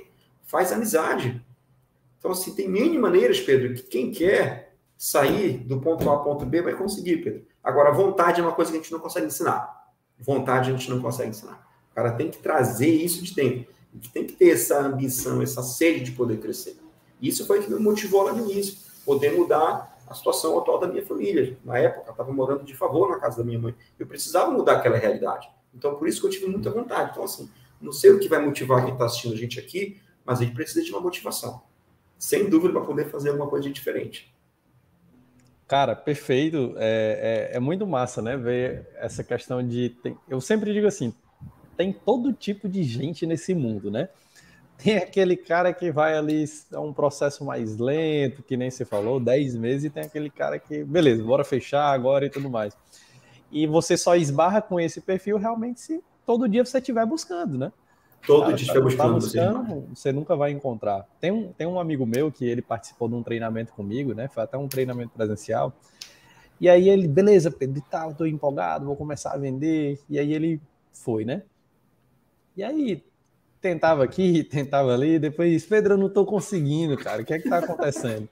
[0.42, 1.44] faz amizade.
[2.18, 6.44] Então, assim, tem mil maneiras, Pedro, que quem quer sair do ponto A ao ponto
[6.44, 7.46] B vai conseguir, Pedro.
[7.62, 9.81] Agora, vontade é uma coisa que a gente não consegue ensinar.
[10.18, 11.68] Vontade a gente não consegue ensinar.
[11.90, 13.72] O cara tem que trazer isso de dentro.
[14.12, 16.76] Tem que ter essa ambição, essa sede de poder crescer.
[17.20, 18.78] Isso foi o que me motivou lá no início.
[19.04, 21.58] Poder mudar a situação atual da minha família.
[21.64, 23.74] Na época, eu estava morando de favor na casa da minha mãe.
[23.98, 25.48] Eu precisava mudar aquela realidade.
[25.74, 27.10] Então, por isso que eu tive muita vontade.
[27.12, 27.50] Então, assim,
[27.80, 30.54] não sei o que vai motivar quem está assistindo a gente aqui, mas a gente
[30.54, 31.62] precisa de uma motivação.
[32.18, 34.32] Sem dúvida, para poder fazer alguma coisa diferente.
[35.66, 36.74] Cara, perfeito.
[36.76, 38.36] É, é, é, muito massa, né?
[38.36, 39.90] Ver essa questão de.
[40.02, 41.14] Tem, eu sempre digo assim:
[41.76, 44.08] tem todo tipo de gente nesse mundo, né?
[44.82, 49.20] Tem aquele cara que vai ali, é um processo mais lento, que nem você falou,
[49.20, 52.76] 10 meses, e tem aquele cara que, beleza, bora fechar agora e tudo mais.
[53.52, 57.72] E você só esbarra com esse perfil realmente se todo dia você estiver buscando, né?
[58.26, 61.06] Todo dia estiver tá buscando, buscando você nunca vai encontrar.
[61.20, 64.28] Tem um, tem um amigo meu que ele participou de um treinamento comigo, né?
[64.28, 65.72] Foi até um treinamento presencial.
[66.60, 69.98] E aí ele, beleza, Pedro, e tal, tô empolgado, vou começar a vender.
[70.08, 70.60] E aí ele
[70.92, 71.42] foi, né?
[72.56, 73.04] E aí
[73.60, 77.44] tentava aqui, tentava ali, depois, Pedro, eu não estou conseguindo, cara, o que é que
[77.44, 78.28] está acontecendo?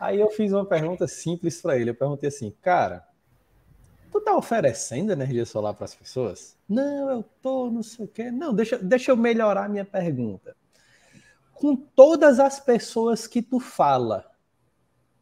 [0.00, 3.06] Aí eu fiz uma pergunta simples para ele, eu perguntei assim, cara,
[4.12, 6.56] tu tá oferecendo energia solar para as pessoas?
[6.68, 8.30] Não, eu tô, não sei o quê.
[8.30, 10.54] Não, deixa, deixa eu melhorar minha pergunta.
[11.54, 14.30] Com todas as pessoas que tu fala,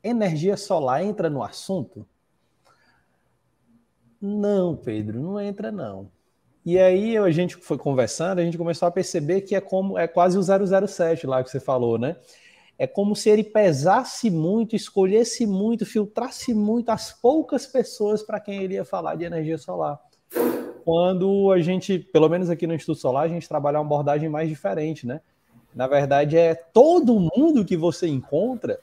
[0.03, 2.07] energia solar entra no assunto?
[4.21, 6.11] Não, Pedro, não entra não.
[6.65, 10.07] E aí a gente foi conversando, a gente começou a perceber que é como é
[10.07, 12.17] quase o 007 lá que você falou, né?
[12.81, 18.63] É como se ele pesasse muito, escolhesse muito, filtrasse muito as poucas pessoas para quem
[18.63, 20.01] ele ia falar de energia solar.
[20.83, 24.49] Quando a gente, pelo menos aqui no Instituto Solar, a gente trabalha uma abordagem mais
[24.49, 25.21] diferente, né?
[25.75, 28.81] Na verdade, é todo mundo que você encontra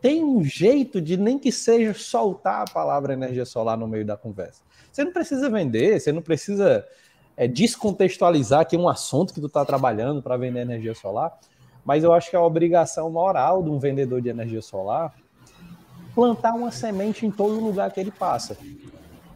[0.00, 4.16] tem um jeito de nem que seja soltar a palavra energia solar no meio da
[4.16, 4.62] conversa.
[4.92, 6.86] Você não precisa vender, você não precisa
[7.36, 11.36] é, descontextualizar aqui um assunto que tu está trabalhando para vender energia solar,
[11.84, 15.14] mas eu acho que é a obrigação moral de um vendedor de energia solar
[16.14, 18.56] plantar uma semente em todo lugar que ele passa.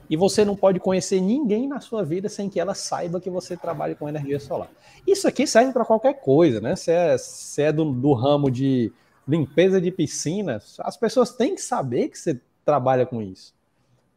[0.09, 3.57] E você não pode conhecer ninguém na sua vida sem que ela saiba que você
[3.57, 4.69] trabalha com energia solar.
[5.07, 6.77] Isso aqui serve para qualquer coisa, né?
[6.77, 8.93] Se é, se é do, do ramo de
[9.27, 13.55] limpeza de piscina, as pessoas têm que saber que você trabalha com isso.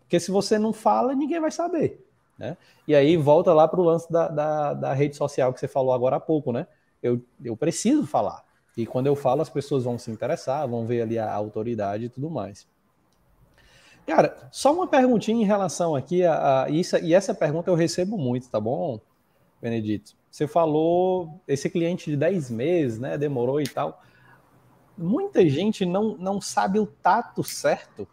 [0.01, 2.05] Porque se você não fala, ninguém vai saber.
[2.37, 2.55] Né?
[2.87, 5.91] E aí volta lá para o lance da, da, da, rede social que você falou
[5.91, 6.67] agora há pouco, né?
[7.01, 8.43] Eu, eu preciso falar.
[8.75, 12.09] E quando eu falo, as pessoas vão se interessar, vão ver ali a autoridade e
[12.09, 12.67] tudo mais.
[14.05, 18.17] Cara, só uma perguntinha em relação aqui a, a isso, e essa pergunta eu recebo
[18.17, 19.01] muito, tá bom,
[19.61, 20.15] Benedito?
[20.29, 23.17] Você falou esse cliente de 10 meses, né?
[23.17, 24.01] Demorou e tal.
[24.95, 28.07] Muita gente não, não sabe o tato certo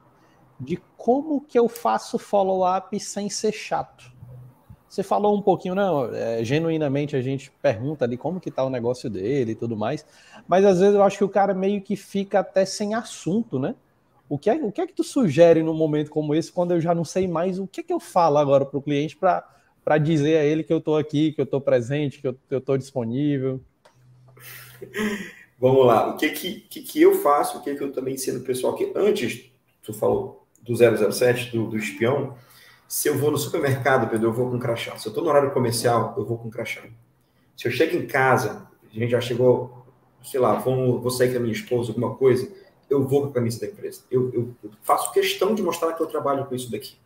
[0.59, 4.14] de como que eu faço follow-up sem ser chato.
[4.95, 8.71] Você falou um pouquinho, não, é, genuinamente a gente pergunta ali como que tá o
[8.71, 10.07] negócio dele e tudo mais,
[10.47, 13.75] mas às vezes eu acho que o cara meio que fica até sem assunto, né?
[14.29, 16.81] O que é, o que, é que tu sugere num momento como esse, quando eu
[16.81, 19.99] já não sei mais o que é que eu falo agora para o cliente para
[19.99, 23.61] dizer a ele que eu estou aqui, que eu estou presente, que eu estou disponível?
[25.59, 28.39] Vamos lá, o que que, que, que eu faço, o que, que eu também ensino
[28.39, 29.51] o pessoal que antes,
[29.83, 32.37] tu falou do 007, do, do espião,
[32.89, 34.97] se eu vou no supermercado, Pedro, eu vou com crachá.
[34.97, 36.83] Se eu estou no horário comercial, eu vou com crachá.
[37.57, 39.87] Se eu chego em casa, a gente já chegou,
[40.23, 42.51] sei lá, vou, vou sair com a minha esposa, alguma coisa,
[42.89, 44.03] eu vou com a camisa da empresa.
[44.11, 46.97] Eu, eu, eu, faço questão de mostrar que eu trabalho com isso daqui.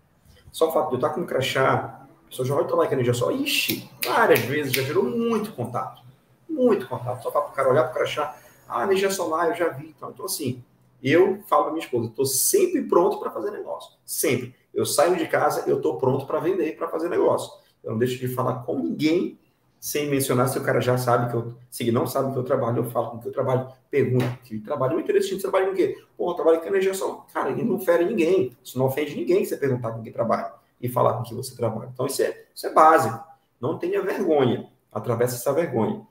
[0.51, 3.15] Só o fato de eu estar com crachá, a pessoa já olha lá que energia
[3.15, 6.03] só, ixi, várias vezes já gerou muito contato.
[6.49, 7.23] Muito contato.
[7.23, 8.37] Só para o cara olhar para o crachá,
[8.69, 9.95] ah, energia solar, eu já vi.
[9.97, 10.63] Então, então assim,
[11.03, 13.93] eu falo para minha esposa, estou sempre pronto para fazer negócio.
[14.05, 14.55] Sempre.
[14.75, 17.51] Eu saio de casa, eu estou pronto para vender, para fazer negócio.
[17.83, 19.39] Eu não deixo de falar com ninguém
[19.81, 22.43] sem mencionar se o cara já sabe que eu, se ele não sabe que eu
[22.43, 25.73] trabalho, eu falo com que eu trabalho, pergunto que trabalho, o interesse de trabalho com
[25.73, 25.97] o quê?
[26.17, 26.93] Pô, eu trabalho com energia.
[27.33, 30.89] Cara, ele não fere ninguém, isso não ofende ninguém você perguntar com quem trabalha e
[30.89, 31.91] falar com que você trabalha.
[31.93, 33.25] Então, isso é, isso é básico.
[33.61, 36.07] Não tenha vergonha, atravessa essa vergonha.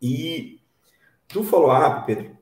[0.00, 0.60] E
[1.32, 2.36] do follow-up, Pedro,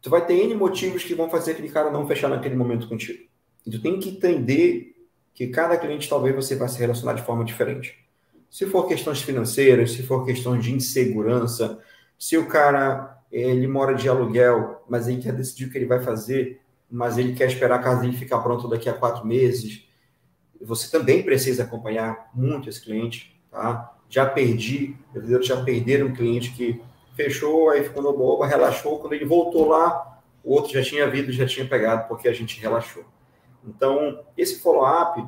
[0.00, 3.24] tu vai ter N motivos que vão fazer aquele cara não fechar naquele momento contigo.
[3.66, 4.94] E tem que entender
[5.34, 7.98] que cada cliente talvez você vai se relacionar de forma diferente.
[8.48, 11.78] Se for questões financeiras, se for questões de insegurança,
[12.18, 16.00] se o cara ele mora de aluguel, mas ele quer decidir o que ele vai
[16.02, 16.60] fazer,
[16.90, 19.86] mas ele quer esperar a casa dele ficar pronta daqui a quatro meses,
[20.60, 23.94] você também precisa acompanhar muito esse cliente, tá?
[24.08, 24.96] Já perdi,
[25.42, 26.80] já perderam um cliente que
[27.14, 31.32] fechou, aí ficou no boba, relaxou, quando ele voltou lá, o outro já tinha vindo,
[31.32, 33.04] já tinha pegado, porque a gente relaxou.
[33.66, 35.24] Então, esse follow-up,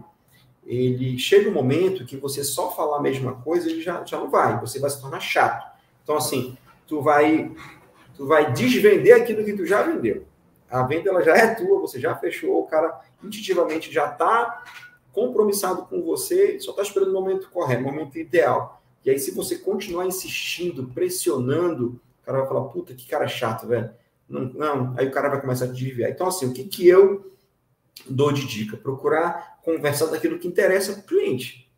[0.65, 4.31] ele chega um momento que você só falar a mesma coisa, ele já, já não
[4.31, 5.67] vai, você vai se tornar chato.
[6.03, 7.51] Então, assim, tu vai,
[8.15, 10.25] tu vai desvender aquilo que tu já vendeu.
[10.71, 14.63] A venda ela já é tua, você já fechou, o cara intuitivamente já está
[15.13, 18.81] compromissado com você, só está esperando o momento correto, o momento ideal.
[19.05, 23.67] E aí, se você continuar insistindo, pressionando, o cara vai falar, puta, que cara chato,
[23.67, 23.91] velho.
[24.29, 26.11] Não, não, aí o cara vai começar a desviar.
[26.11, 27.33] Então, assim, o que, que eu
[28.09, 28.77] dou de dica?
[28.77, 31.71] Procurar conversar daquilo que interessa para o cliente.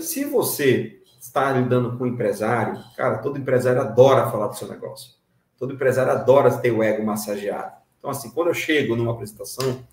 [0.00, 5.12] Se você está lidando com um empresário, cara, todo empresário adora falar do seu negócio.
[5.58, 7.72] Todo empresário adora ter o ego massageado.
[7.98, 9.84] Então, assim, quando eu chego numa apresentação,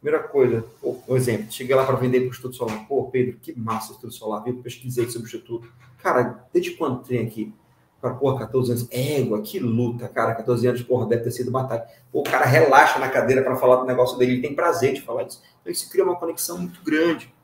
[0.00, 2.86] primeira coisa, por exemplo, cheguei lá para vender para o Instituto Solar.
[2.88, 4.42] Pô, Pedro, que massa o Instituto Solar.
[4.46, 5.72] Eu pesquisei sobre o Instituto.
[6.02, 7.54] Cara, desde quando tem aqui?
[8.00, 8.88] Cara, porra, 14 anos.
[8.90, 10.34] Égua, que luta, cara.
[10.34, 11.86] 14 anos, porra, deve ter sido batalha.
[12.12, 15.02] Pô, o cara relaxa na cadeira para falar do negócio dele, ele tem prazer de
[15.02, 15.42] falar disso.
[15.60, 17.34] Então, isso cria uma conexão muito grande.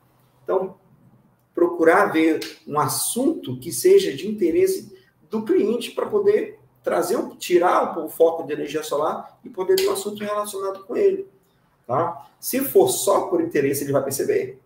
[0.43, 0.75] Então,
[1.53, 4.95] procurar ver um assunto que seja de interesse
[5.29, 9.93] do cliente para poder trazer, tirar o foco de energia solar e poder ter um
[9.93, 11.27] assunto relacionado com ele.
[11.87, 12.27] Tá?
[12.39, 14.59] Se for só por interesse, ele vai perceber.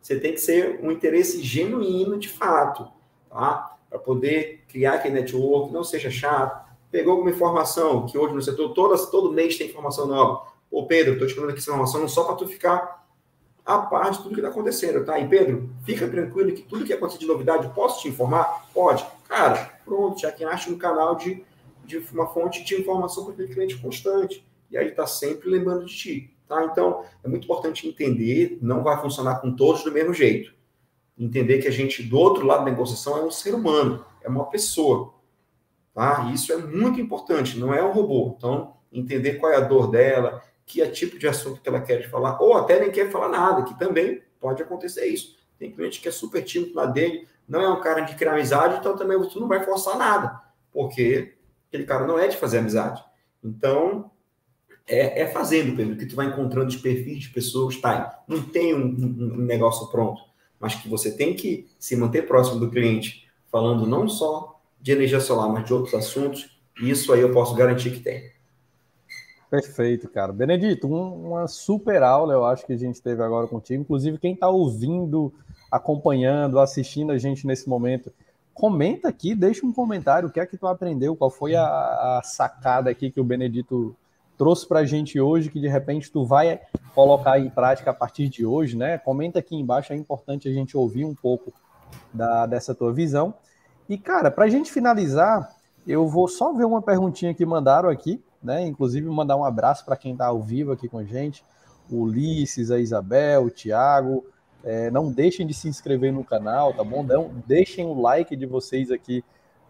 [0.00, 2.88] Você tem que ser um interesse genuíno de fato,
[3.30, 3.71] tá?
[3.92, 6.72] Para poder criar aquele network, não seja chato.
[6.90, 10.46] Pegou alguma informação, que hoje no setor, todas, todo mês tem informação nova.
[10.70, 13.06] Ô, Pedro, estou te falando aqui essa informação só para tu ficar
[13.64, 15.18] a par de tudo que está acontecendo, tá?
[15.18, 18.66] E, Pedro, fica tranquilo que tudo que acontecer de novidade, posso te informar?
[18.72, 19.06] Pode.
[19.28, 21.44] Cara, pronto, já que acha um canal de,
[21.84, 24.42] de uma fonte de informação para aquele cliente constante.
[24.70, 26.64] E aí está sempre lembrando de ti, tá?
[26.64, 30.61] Então, é muito importante entender, não vai funcionar com todos do mesmo jeito
[31.18, 34.46] entender que a gente, do outro lado da negociação, é um ser humano, é uma
[34.46, 35.14] pessoa.
[35.94, 36.30] Tá?
[36.32, 38.34] Isso é muito importante, não é um robô.
[38.36, 42.08] Então, entender qual é a dor dela, que é tipo de assunto que ela quer
[42.10, 45.36] falar, ou até nem quer falar nada, que também pode acontecer isso.
[45.58, 48.78] Tem cliente que é super tímido na dele, não é um cara de criar amizade,
[48.78, 50.40] então também você não vai forçar nada,
[50.72, 51.34] porque
[51.68, 53.04] aquele cara não é de fazer amizade.
[53.44, 54.10] Então,
[54.86, 58.22] é, é fazendo, Pedro, que tu vai encontrando os perfis de pessoas, tá?
[58.26, 60.31] Não tem um, um, um negócio pronto
[60.62, 65.18] mas que você tem que se manter próximo do cliente, falando não só de energia
[65.18, 68.30] solar, mas de outros assuntos, isso aí eu posso garantir que tem.
[69.50, 70.32] Perfeito, cara.
[70.32, 73.82] Benedito, um, uma super aula eu acho que a gente teve agora contigo.
[73.82, 75.34] Inclusive, quem está ouvindo,
[75.70, 78.12] acompanhando, assistindo a gente nesse momento,
[78.54, 82.22] comenta aqui, deixa um comentário, o que é que tu aprendeu, qual foi a, a
[82.22, 83.96] sacada aqui que o Benedito
[84.42, 86.60] trouxe para a gente hoje, que de repente tu vai
[86.96, 88.98] colocar em prática a partir de hoje, né?
[88.98, 91.52] Comenta aqui embaixo, é importante a gente ouvir um pouco
[92.12, 93.34] da, dessa tua visão.
[93.88, 95.48] E, cara, para a gente finalizar,
[95.86, 98.66] eu vou só ver uma perguntinha que mandaram aqui, né?
[98.66, 101.44] Inclusive, mandar um abraço para quem está ao vivo aqui com a gente,
[101.88, 104.26] o Ulisses, a Isabel, o Thiago.
[104.64, 107.04] É, não deixem de se inscrever no canal, tá bom?
[107.04, 109.22] Não, deixem o like de vocês aqui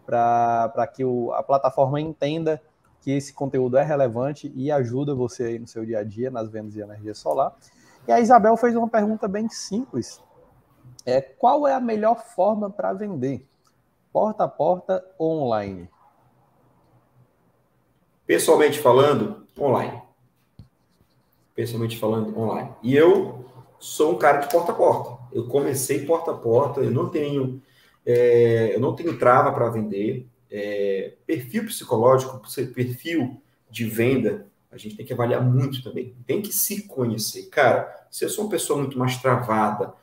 [0.03, 2.59] para que o, a plataforma entenda
[3.03, 6.49] que esse conteúdo é relevante e ajuda você aí no seu dia a dia nas
[6.49, 7.53] vendas de energia solar.
[8.07, 10.21] E a Isabel fez uma pergunta bem simples.
[11.05, 13.45] É, qual é a melhor forma para vender?
[14.11, 15.89] Porta a porta ou online?
[18.25, 20.01] Pessoalmente falando, online.
[21.53, 22.71] Pessoalmente falando, online.
[22.81, 23.45] E eu
[23.79, 25.21] sou um cara de porta a porta.
[25.33, 27.61] Eu comecei porta a porta, eu não tenho,
[28.05, 32.39] é, eu não tenho trava para vender é, perfil psicológico,
[32.75, 33.41] perfil
[33.71, 36.15] de venda, a gente tem que avaliar muito também.
[36.27, 37.49] Tem que se conhecer.
[37.49, 39.93] Cara, se eu sou uma pessoa muito mais travada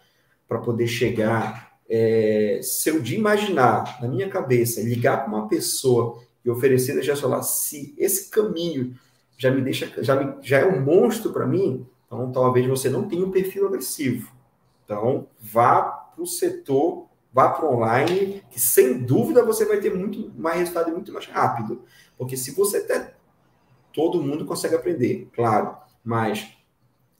[0.49, 6.21] para poder chegar, é, se eu de imaginar na minha cabeça, ligar para uma pessoa
[6.45, 8.97] e oferecer energia solar, se esse caminho
[9.39, 13.09] já me deixa, já, me, já é um monstro para mim, então talvez você não
[13.09, 14.33] tenha um perfil agressivo.
[14.85, 20.33] Então, vá para o setor vá para online, que sem dúvida você vai ter muito
[20.37, 21.83] mais resultado e muito mais rápido.
[22.17, 23.15] Porque se você até.
[23.93, 26.49] Todo mundo consegue aprender, claro, mas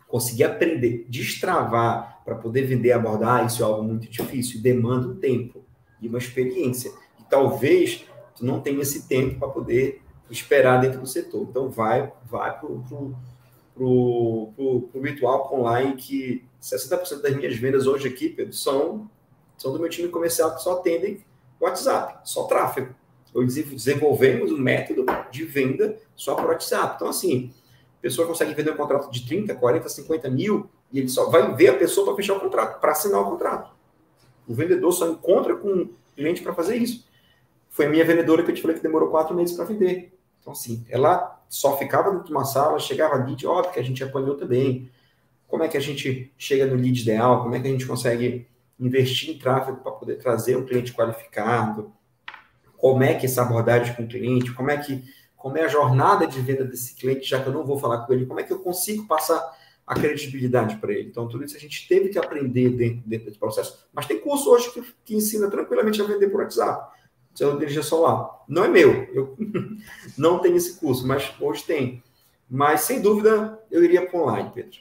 [0.07, 5.65] conseguir aprender, destravar para poder vender, abordar, isso é algo muito difícil, demanda um tempo
[6.01, 6.93] e uma experiência.
[7.19, 8.05] E talvez
[8.37, 11.47] tu não tenha esse tempo para poder esperar dentro do setor.
[11.49, 12.69] Então, vai, vai para
[13.77, 19.11] o virtual online, que 60% das minhas vendas hoje aqui, Pedro, são,
[19.61, 21.23] são do meu time comercial que só atendem
[21.61, 22.95] WhatsApp, só tráfego.
[23.35, 26.95] Eu desenvolvemos um método de venda só por WhatsApp.
[26.97, 27.53] Então, assim,
[27.99, 31.55] a pessoa consegue vender um contrato de 30, 40, 50 mil e ele só vai
[31.55, 33.71] ver a pessoa para fechar o contrato, para assinar o contrato.
[34.49, 37.07] O vendedor só encontra com o cliente para fazer isso.
[37.69, 40.19] Foi a minha vendedora que eu te falei que demorou quatro meses para vender.
[40.41, 44.03] Então, assim, ela só ficava dentro de uma sala, chegava lead, óbvio que a gente
[44.03, 44.91] apanhou também.
[45.47, 47.43] Como é que a gente chega no lead ideal?
[47.43, 48.49] Como é que a gente consegue
[48.81, 51.93] investir em tráfego para poder trazer um cliente qualificado?
[52.77, 54.53] Como é que essa abordagem com o cliente?
[54.53, 55.05] Como é que
[55.37, 58.13] como é a jornada de venda desse cliente, já que eu não vou falar com
[58.13, 58.27] ele?
[58.27, 59.57] Como é que eu consigo passar
[59.87, 61.09] a credibilidade para ele?
[61.09, 63.89] Então, tudo isso a gente teve que aprender dentro, dentro desse processo.
[63.91, 67.01] Mas tem curso hoje que, que ensina tranquilamente a vender por WhatsApp
[67.35, 68.43] seu energia solar.
[68.49, 69.37] Não é meu, eu
[70.19, 72.03] não tenho esse curso, mas hoje tem.
[72.49, 74.79] Mas sem dúvida eu iria para online, Pedro.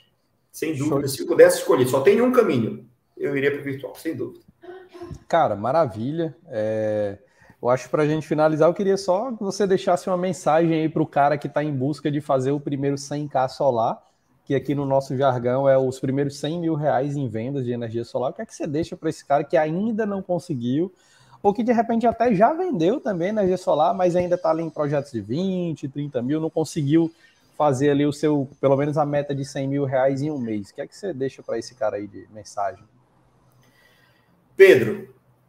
[0.52, 1.08] Sem dúvida, Show.
[1.08, 2.89] se eu pudesse escolher, só tem um caminho,
[3.20, 4.44] eu iria para o virtual, sem dúvida.
[5.28, 6.36] Cara, maravilha.
[6.48, 7.18] É...
[7.62, 10.74] Eu acho que para a gente finalizar, eu queria só que você deixasse uma mensagem
[10.74, 14.02] aí para o cara que está em busca de fazer o primeiro 100k solar,
[14.46, 18.06] que aqui no nosso jargão é os primeiros 100 mil reais em vendas de energia
[18.06, 18.32] solar.
[18.32, 20.92] O que é que você deixa para esse cara que ainda não conseguiu
[21.44, 24.70] ou que de repente até já vendeu também energia solar, mas ainda está ali em
[24.70, 27.12] projetos de 20, 30 mil, não conseguiu
[27.58, 30.70] fazer ali o seu, pelo menos a meta de 100 mil reais em um mês.
[30.70, 32.84] O que é que você deixa para esse cara aí de mensagem?
[34.60, 35.08] Pedro,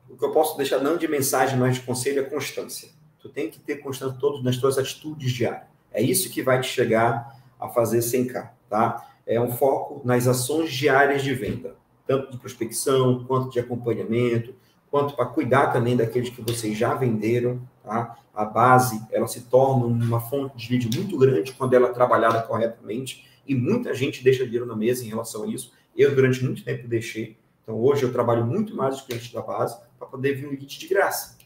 [0.09, 2.91] o que eu posso deixar não de mensagem, mas de conselho é constância.
[3.19, 5.65] Tu tem que ter constância todos nas tuas atitudes diárias.
[5.91, 9.11] É isso que vai te chegar a fazer 100k, tá?
[9.27, 11.75] É um foco nas ações diárias de venda,
[12.07, 14.55] tanto de prospecção quanto de acompanhamento,
[14.89, 17.61] quanto para cuidar também daqueles que vocês já venderam.
[17.83, 18.17] Tá?
[18.33, 22.43] A base ela se torna uma fonte de lead muito grande quando ela é trabalhada
[22.43, 25.73] corretamente e muita gente deixa dinheiro na mesa em relação a isso.
[25.97, 27.41] Eu, durante muito tempo, deixei.
[27.71, 30.67] Então, hoje eu trabalho muito mais os clientes da base para poder vir um lead
[30.67, 31.39] de graça,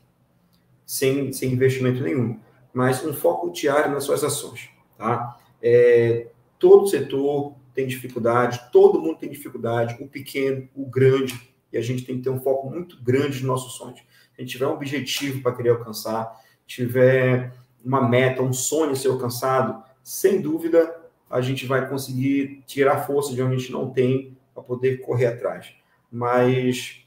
[0.87, 2.41] sem, sem investimento nenhum.
[2.73, 4.71] Mas um foco diário nas suas ações.
[4.97, 5.39] Tá?
[5.61, 11.83] É, todo setor tem dificuldade, todo mundo tem dificuldade, o pequeno, o grande, e a
[11.83, 13.99] gente tem que ter um foco muito grande nos nossos sonhos.
[13.99, 14.07] Se
[14.39, 17.53] a gente tiver um objetivo para querer alcançar, tiver
[17.85, 23.35] uma meta, um sonho a ser alcançado, sem dúvida a gente vai conseguir tirar força
[23.35, 25.84] de onde a gente não tem para poder correr atrás.
[26.15, 27.05] Mas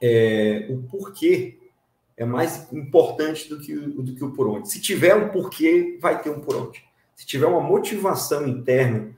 [0.00, 1.58] é, o porquê
[2.16, 4.70] é mais importante do que, do que o por onde.
[4.70, 6.82] Se tiver um porquê, vai ter um por onde.
[7.14, 9.14] Se tiver uma motivação interna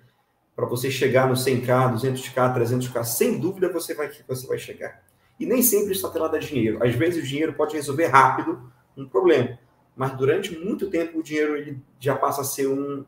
[0.56, 5.04] para você chegar no 100k, 200k, 300k, sem dúvida você vai, você vai chegar.
[5.38, 6.82] E nem sempre está atrelado a dinheiro.
[6.84, 9.56] Às vezes o dinheiro pode resolver rápido um problema,
[9.94, 13.04] mas durante muito tempo o dinheiro ele já passa a ser um,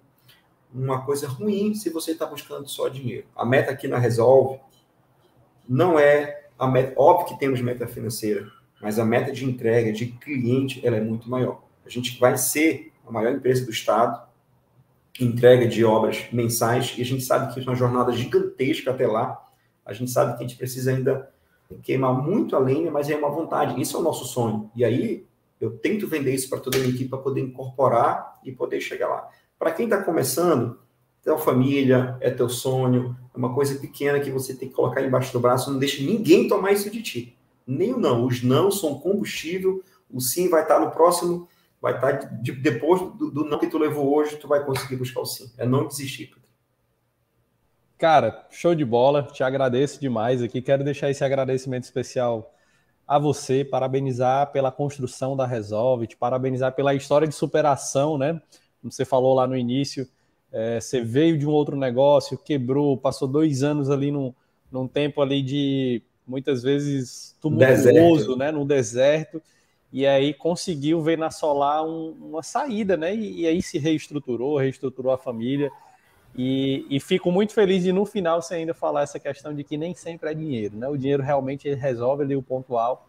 [0.72, 3.26] uma coisa ruim se você está buscando só dinheiro.
[3.34, 4.60] A meta aqui na Resolve
[5.68, 8.46] não é a meta, óbvio que temos meta financeira,
[8.80, 11.62] mas a meta de entrega de cliente ela é muito maior.
[11.84, 14.26] A gente vai ser a maior empresa do estado,
[15.20, 19.42] entrega de obras mensais, e a gente sabe que é uma jornada gigantesca até lá.
[19.84, 21.30] A gente sabe que a gente precisa ainda
[21.82, 23.80] queimar muito a lenha, mas é uma vontade.
[23.80, 24.70] Isso é o nosso sonho.
[24.74, 25.26] E aí
[25.60, 29.08] eu tento vender isso para toda a minha equipe para poder incorporar e poder chegar
[29.08, 29.28] lá.
[29.58, 30.78] Para quem está começando,
[31.26, 35.32] tua família, é teu sonho, é uma coisa pequena que você tem que colocar embaixo
[35.32, 37.36] do braço, não deixe ninguém tomar isso de ti.
[37.66, 38.24] Nem o não.
[38.24, 41.48] Os não são combustível, o sim vai estar no próximo
[41.80, 45.20] vai estar de, depois do, do, não que tu levou hoje, tu vai conseguir buscar
[45.20, 45.52] o sim.
[45.58, 46.46] É não desistir, Pedro.
[47.98, 49.22] Cara, show de bola.
[49.22, 50.60] Te agradeço demais aqui.
[50.60, 52.52] Quero deixar esse agradecimento especial
[53.06, 58.40] a você, parabenizar pela construção da Resolve, te parabenizar pela história de superação, né?
[58.80, 60.08] Como você falou lá no início,
[60.56, 64.32] é, você veio de um outro negócio, quebrou, passou dois anos ali num,
[64.72, 68.36] num tempo ali de muitas vezes tumultuoso, deserto.
[68.36, 68.50] né?
[68.50, 69.42] No deserto
[69.92, 73.14] e aí conseguiu ver na Solar um, uma saída, né?
[73.14, 75.70] E, e, aí se reestruturou, reestruturou a família.
[76.34, 79.76] E, e, fico muito feliz de no final você ainda falar essa questão de que
[79.76, 80.88] nem sempre é dinheiro, né?
[80.88, 83.08] O dinheiro realmente resolve ali o pontual,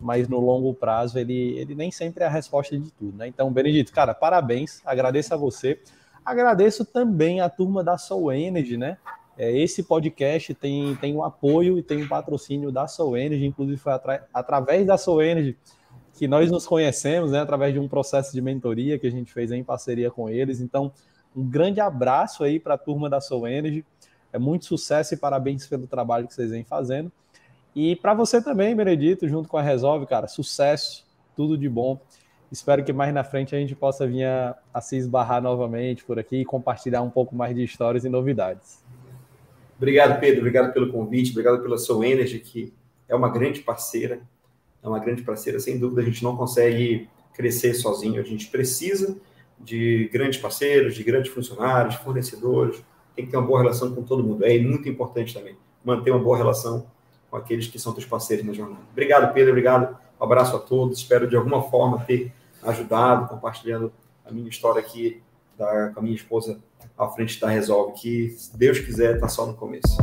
[0.00, 3.28] mas no longo prazo ele, ele nem sempre é a resposta de tudo, né?
[3.28, 5.80] Então, Benedito, cara, parabéns, agradeço a você.
[6.26, 8.98] Agradeço também a turma da Soul Energy, né?
[9.38, 13.76] É, esse podcast tem, tem o apoio e tem o patrocínio da Soul Energy, inclusive
[13.76, 15.56] foi atra através da Soul Energy
[16.14, 19.52] que nós nos conhecemos né, através de um processo de mentoria que a gente fez
[19.52, 20.60] em parceria com eles.
[20.60, 20.90] Então,
[21.34, 23.84] um grande abraço aí para a turma da Soul Energy.
[24.32, 27.12] É muito sucesso e parabéns pelo trabalho que vocês vêm fazendo.
[27.74, 31.04] E para você também, Benedito, junto com a Resolve, cara, sucesso,
[31.36, 32.00] tudo de bom.
[32.50, 36.18] Espero que mais na frente a gente possa vir a, a se esbarrar novamente por
[36.18, 38.84] aqui e compartilhar um pouco mais de histórias e novidades.
[39.76, 40.40] Obrigado, Pedro.
[40.40, 41.32] Obrigado pelo convite.
[41.32, 42.72] Obrigado pela sua Energy, que
[43.08, 44.20] é uma grande parceira.
[44.82, 45.58] É uma grande parceira.
[45.58, 48.20] Sem dúvida, a gente não consegue crescer sozinho.
[48.20, 49.16] A gente precisa
[49.58, 52.82] de grandes parceiros, de grandes funcionários, fornecedores.
[53.14, 54.44] Tem que ter uma boa relação com todo mundo.
[54.44, 56.86] É muito importante também manter uma boa relação
[57.30, 58.82] com aqueles que são teus parceiros na jornada.
[58.92, 59.50] Obrigado, Pedro.
[59.50, 59.96] Obrigado.
[60.18, 60.98] Um abraço a todos.
[60.98, 62.32] Espero de alguma forma ter
[62.66, 63.92] ajudado, compartilhando
[64.24, 65.22] a minha história aqui
[65.56, 66.58] da, com a minha esposa
[66.98, 69.96] à frente da Resolve, que, se Deus quiser, está só no começo.